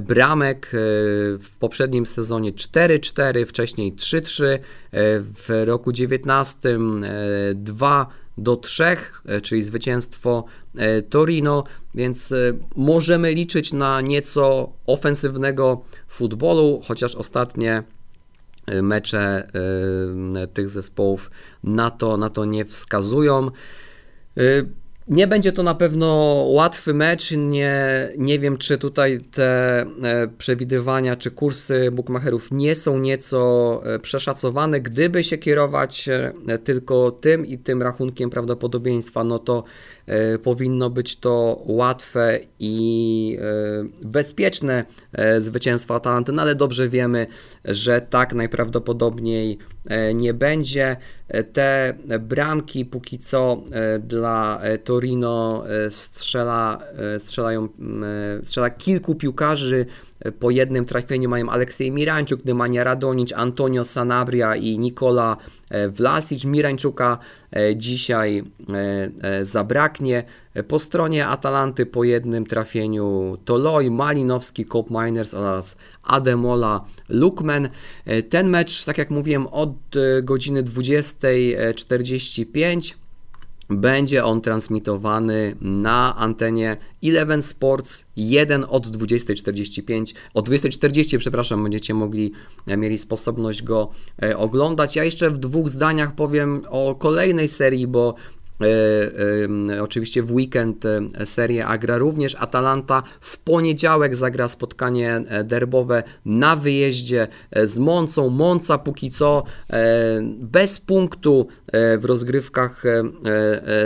bramek 0.00 0.66
e, 0.66 0.70
w 1.38 1.50
poprzednim 1.58 2.06
sezonie 2.06 2.52
4-4, 2.52 3.44
wcześniej 3.46 3.92
3-3, 3.92 4.44
e, 4.44 4.58
w 5.20 5.62
roku 5.64 5.92
19 5.92 6.78
2 7.54 8.06
do 8.38 8.56
3, 8.56 8.84
czyli 9.42 9.62
zwycięstwo 9.62 10.44
Torino, 11.10 11.64
więc 11.94 12.34
możemy 12.76 13.34
liczyć 13.34 13.72
na 13.72 14.00
nieco 14.00 14.72
ofensywnego 14.86 15.84
futbolu, 16.08 16.80
chociaż 16.84 17.14
ostatnie 17.14 17.82
mecze 18.82 19.48
tych 20.54 20.68
zespołów 20.68 21.30
na 21.64 21.90
to, 21.90 22.16
na 22.16 22.30
to 22.30 22.44
nie 22.44 22.64
wskazują. 22.64 23.50
Nie 25.08 25.26
będzie 25.26 25.52
to 25.52 25.62
na 25.62 25.74
pewno 25.74 26.06
łatwy 26.48 26.94
mecz. 26.94 27.30
Nie, 27.30 28.08
nie 28.18 28.38
wiem, 28.38 28.58
czy 28.58 28.78
tutaj 28.78 29.20
te 29.20 29.80
e, 29.80 30.28
przewidywania, 30.38 31.16
czy 31.16 31.30
kursy 31.30 31.90
bookmacherów 31.92 32.52
nie 32.52 32.74
są 32.74 32.98
nieco 32.98 33.82
e, 33.84 33.98
przeszacowane. 33.98 34.80
Gdyby 34.80 35.24
się 35.24 35.38
kierować 35.38 36.08
e, 36.08 36.58
tylko 36.58 37.10
tym 37.10 37.46
i 37.46 37.58
tym 37.58 37.82
rachunkiem 37.82 38.30
prawdopodobieństwa, 38.30 39.24
no 39.24 39.38
to 39.38 39.64
powinno 40.42 40.90
być 40.90 41.16
to 41.16 41.62
łatwe 41.66 42.40
i 42.58 43.38
bezpieczne 44.02 44.84
zwycięstwo 45.38 45.94
Atalanty, 45.94 46.32
no 46.32 46.42
ale 46.42 46.54
dobrze 46.54 46.88
wiemy, 46.88 47.26
że 47.64 48.00
tak 48.00 48.34
najprawdopodobniej 48.34 49.58
E, 49.86 50.14
nie 50.14 50.34
będzie. 50.34 50.96
E, 51.28 51.44
te 51.44 51.94
bramki 52.20 52.84
póki 52.84 53.18
co 53.18 53.62
e, 53.72 53.98
dla 53.98 54.60
Torino 54.84 55.64
strzela, 55.90 56.78
strzelają, 57.18 57.68
strzela 58.44 58.70
kilku 58.70 59.14
piłkarzy. 59.14 59.86
Po 60.38 60.50
jednym 60.50 60.84
trafieniu 60.84 61.28
mają 61.28 61.50
Aleksiej 61.50 61.92
Mirańczuk, 61.92 62.42
Dymania 62.42 62.84
Radonic, 62.84 63.32
Antonio 63.32 63.84
Sanabria 63.84 64.56
i 64.56 64.78
Nikola 64.78 65.36
Vlasic. 65.90 66.44
Mirańczuka 66.44 67.18
dzisiaj 67.76 68.44
zabraknie. 69.42 70.24
Po 70.68 70.78
stronie 70.78 71.26
Atalanty 71.26 71.86
po 71.86 72.04
jednym 72.04 72.46
trafieniu 72.46 73.38
Toloi, 73.44 73.90
Malinowski, 73.90 74.64
Cop 74.64 74.90
Miners 74.90 75.34
oraz 75.34 75.76
Ademola 76.02 76.84
Lukman. 77.08 77.68
Ten 78.28 78.48
mecz, 78.48 78.84
tak 78.84 78.98
jak 78.98 79.10
mówiłem, 79.10 79.46
od 79.46 79.74
godziny 80.22 80.62
20.45 80.62 82.94
będzie 83.70 84.24
on 84.24 84.40
transmitowany 84.40 85.56
na 85.60 86.16
antenie 86.16 86.76
Eleven 87.04 87.42
Sports 87.42 88.06
1 88.16 88.64
od 88.68 88.86
20.45, 88.86 90.14
od 90.34 90.48
20.40 90.48 91.18
przepraszam, 91.18 91.62
będziecie 91.62 91.94
mogli, 91.94 92.32
e, 92.66 92.76
mieli 92.76 92.98
sposobność 92.98 93.62
go 93.62 93.90
e, 94.22 94.36
oglądać. 94.36 94.96
Ja 94.96 95.04
jeszcze 95.04 95.30
w 95.30 95.38
dwóch 95.38 95.68
zdaniach 95.68 96.14
powiem 96.14 96.62
o 96.68 96.94
kolejnej 96.94 97.48
serii, 97.48 97.86
bo 97.86 98.14
oczywiście 99.80 100.22
w 100.22 100.32
weekend 100.32 100.84
e, 100.84 101.26
Serie 101.26 101.66
A 101.66 101.78
gra 101.78 101.98
również 101.98 102.34
Atalanta. 102.34 103.02
W 103.20 103.38
poniedziałek 103.38 104.16
zagra 104.16 104.48
spotkanie 104.48 105.22
derbowe 105.44 106.02
na 106.24 106.56
wyjeździe 106.56 107.28
z 107.62 107.78
Moncą. 107.78 108.28
Monca 108.28 108.78
póki 108.78 109.10
co 109.10 109.42
bez 110.38 110.80
punktu 110.80 111.46
w 111.98 112.04
rozgrywkach 112.04 112.82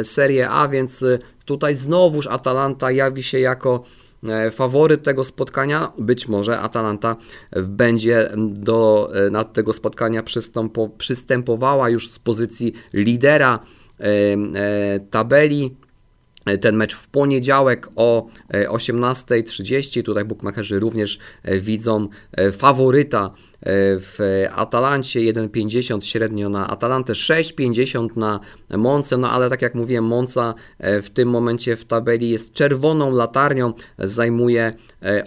Serie 0.02 0.50
A, 0.50 0.68
więc 0.68 1.04
tutaj 1.44 1.74
znowuż 1.74 2.26
Atalanta 2.26 2.90
jawi 2.90 3.22
się 3.22 3.40
jako 3.40 3.84
faworyt 4.50 5.02
tego 5.02 5.24
spotkania. 5.24 5.92
Być 5.98 6.28
może 6.28 6.60
Atalanta 6.60 7.16
będzie 7.62 8.30
do 8.46 9.10
nad 9.30 9.52
tego 9.52 9.72
spotkania 9.72 10.22
przystępowała 10.98 11.88
już 11.88 12.10
z 12.10 12.18
pozycji 12.18 12.72
lidera 12.92 13.58
E, 13.58 13.75
tabeli. 15.10 15.76
Ten 16.60 16.76
mecz 16.76 16.94
w 16.94 17.08
poniedziałek 17.08 17.88
o 17.96 18.26
18.30. 18.52 20.00
E, 20.00 20.02
Tutaj 20.02 20.24
bukmacherzy 20.24 20.80
również 20.80 21.18
e, 21.42 21.58
widzą 21.58 22.08
faworyta 22.52 23.30
w 23.98 24.44
Atalancie 24.50 25.20
1,50 25.20 26.04
średnio 26.04 26.48
na 26.48 26.68
Atalantę, 26.70 27.12
6,50 27.12 28.16
na 28.16 28.40
Monce, 28.76 29.16
no 29.16 29.30
ale 29.30 29.50
tak 29.50 29.62
jak 29.62 29.74
mówiłem, 29.74 30.04
Monca 30.04 30.54
w 30.80 31.10
tym 31.10 31.28
momencie 31.30 31.76
w 31.76 31.84
tabeli 31.84 32.30
jest 32.30 32.52
czerwoną 32.52 33.12
latarnią, 33.12 33.72
zajmuje 33.98 34.72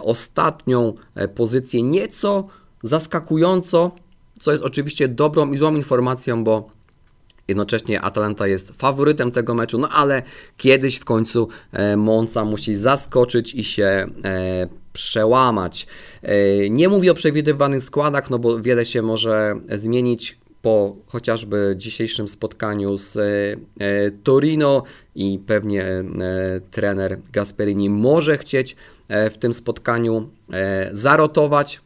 ostatnią 0.00 0.94
pozycję, 1.34 1.82
nieco 1.82 2.48
zaskakująco, 2.82 3.90
co 4.40 4.52
jest 4.52 4.64
oczywiście 4.64 5.08
dobrą 5.08 5.52
i 5.52 5.56
złą 5.56 5.74
informacją, 5.74 6.44
bo 6.44 6.70
Jednocześnie 7.48 8.00
Atalanta 8.00 8.46
jest 8.46 8.70
faworytem 8.70 9.30
tego 9.30 9.54
meczu, 9.54 9.78
no 9.78 9.88
ale 9.88 10.22
kiedyś 10.56 10.96
w 10.96 11.04
końcu 11.04 11.48
e, 11.72 11.96
Monza 11.96 12.44
musi 12.44 12.74
zaskoczyć 12.74 13.54
i 13.54 13.64
się 13.64 14.06
e, 14.24 14.68
przełamać. 14.92 15.86
E, 16.22 16.70
nie 16.70 16.88
mówię 16.88 17.10
o 17.10 17.14
przewidywanych 17.14 17.82
składach, 17.82 18.30
no 18.30 18.38
bo 18.38 18.60
wiele 18.60 18.86
się 18.86 19.02
może 19.02 19.54
zmienić 19.74 20.38
po 20.62 20.96
chociażby 21.06 21.74
dzisiejszym 21.76 22.28
spotkaniu 22.28 22.98
z 22.98 23.18
Torino 24.22 24.82
i 25.14 25.38
pewnie 25.46 26.04
trener 26.70 27.18
Gasperini 27.32 27.90
może 27.90 28.38
chcieć 28.38 28.76
w 29.08 29.38
tym 29.38 29.54
spotkaniu 29.54 30.28
zarotować. 30.92 31.80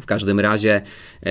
W 0.00 0.06
każdym 0.06 0.40
razie 0.40 0.80
e, 1.26 1.30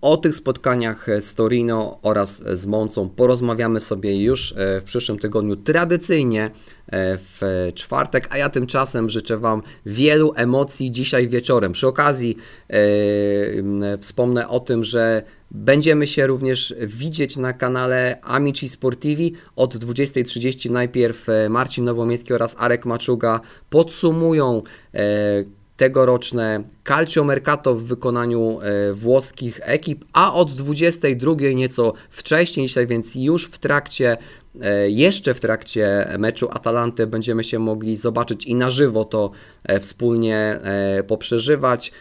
o 0.00 0.16
tych 0.16 0.34
spotkaniach 0.34 1.06
z 1.20 1.34
Torino 1.34 1.98
oraz 2.02 2.42
z 2.52 2.66
Moncą 2.66 3.08
porozmawiamy 3.08 3.80
sobie 3.80 4.22
już 4.22 4.52
e, 4.52 4.80
w 4.80 4.84
przyszłym 4.84 5.18
tygodniu 5.18 5.56
tradycyjnie 5.56 6.44
e, 6.44 6.50
w 7.18 7.40
czwartek, 7.74 8.28
a 8.30 8.38
ja 8.38 8.48
tymczasem 8.48 9.10
życzę 9.10 9.38
Wam 9.38 9.62
wielu 9.86 10.32
emocji 10.36 10.92
dzisiaj 10.92 11.28
wieczorem. 11.28 11.72
Przy 11.72 11.86
okazji 11.86 12.36
wspomnę 14.00 14.48
o 14.48 14.60
tym, 14.60 14.84
że 14.84 15.22
Będziemy 15.50 16.06
się 16.06 16.26
również 16.26 16.74
widzieć 16.80 17.36
na 17.36 17.52
kanale 17.52 18.18
Amici 18.22 18.68
Sportivi 18.68 19.32
od 19.56 19.74
20.30. 19.74 20.70
Najpierw 20.70 21.26
Marcin 21.50 21.84
Nowomiejski 21.84 22.32
oraz 22.32 22.56
Arek 22.58 22.86
Maczuga 22.86 23.40
podsumują 23.70 24.62
tegoroczne 25.76 26.62
Calcio 26.84 27.24
Mercato 27.24 27.74
w 27.74 27.82
wykonaniu 27.82 28.58
e, 28.60 28.92
włoskich 28.92 29.60
ekip, 29.62 30.04
a 30.12 30.34
od 30.34 30.52
22 30.52 31.34
nieco 31.54 31.92
wcześniej, 32.10 32.66
dzisiaj 32.66 32.86
więc 32.86 33.14
już 33.14 33.44
w 33.44 33.58
trakcie 33.58 34.16
e, 34.60 34.90
jeszcze 34.90 35.34
w 35.34 35.40
trakcie 35.40 36.14
meczu 36.18 36.48
Atalanty 36.50 37.06
będziemy 37.06 37.44
się 37.44 37.58
mogli 37.58 37.96
zobaczyć 37.96 38.46
i 38.46 38.54
na 38.54 38.70
żywo 38.70 39.04
to 39.04 39.30
e, 39.64 39.80
wspólnie 39.80 40.60
poprzeżywać. 41.06 41.92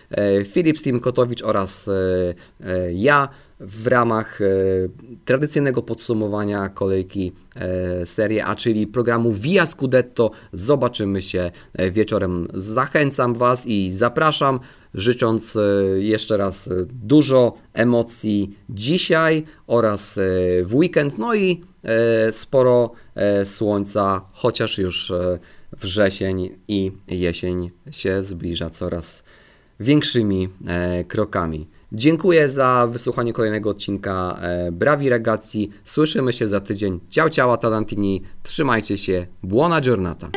Filip 0.45 0.77
Stimkotowicz 0.77 1.43
oraz 1.43 1.89
ja 2.93 3.29
w 3.65 3.88
ramach 3.88 4.41
e, 4.41 4.45
tradycyjnego 5.25 5.82
podsumowania 5.82 6.69
kolejki 6.69 7.34
e, 7.56 8.06
Serie 8.06 8.45
A, 8.45 8.56
czyli 8.56 8.88
programu 8.88 9.32
Via 9.32 9.65
Scudetto. 9.65 10.32
Zobaczymy 10.54 11.21
się 11.21 11.51
e, 11.73 11.91
wieczorem. 11.91 12.47
Zachęcam 12.54 13.34
Was 13.34 13.67
i 13.67 13.91
zapraszam, 13.91 14.60
życząc 14.93 15.58
jeszcze 15.97 16.38
raz 16.38 16.69
dużo 17.04 17.54
emocji 17.73 18.58
dzisiaj 18.69 19.43
oraz 19.67 20.19
w 20.63 20.75
weekend, 20.75 21.17
no 21.17 21.36
i 21.36 21.62
sporo 22.32 22.91
słońca, 23.43 24.21
chociaż 24.34 24.78
już 24.78 25.13
wrzesień 25.78 26.49
i 26.67 26.91
jesień 27.08 27.71
się 27.91 28.23
zbliża 28.23 28.69
coraz 28.69 29.23
większymi 29.80 30.49
krokami. 31.08 31.67
Dziękuję 31.91 32.50
za 32.50 32.88
wysłuchanie 32.91 33.34
kolejnego 33.34 33.69
odcinka 33.69 34.39
e, 34.41 34.71
Brawi 34.71 35.10
Ragazzi. 35.10 35.69
Słyszymy 35.84 36.34
się 36.34 36.48
za 36.48 36.60
tydzień. 36.60 37.00
Ciao, 37.10 37.30
ciao, 37.30 37.58
Talantini. 37.58 38.21
Trzymajcie 38.43 38.98
się. 38.98 39.28
Buona 39.43 39.82
giornata. 39.82 40.30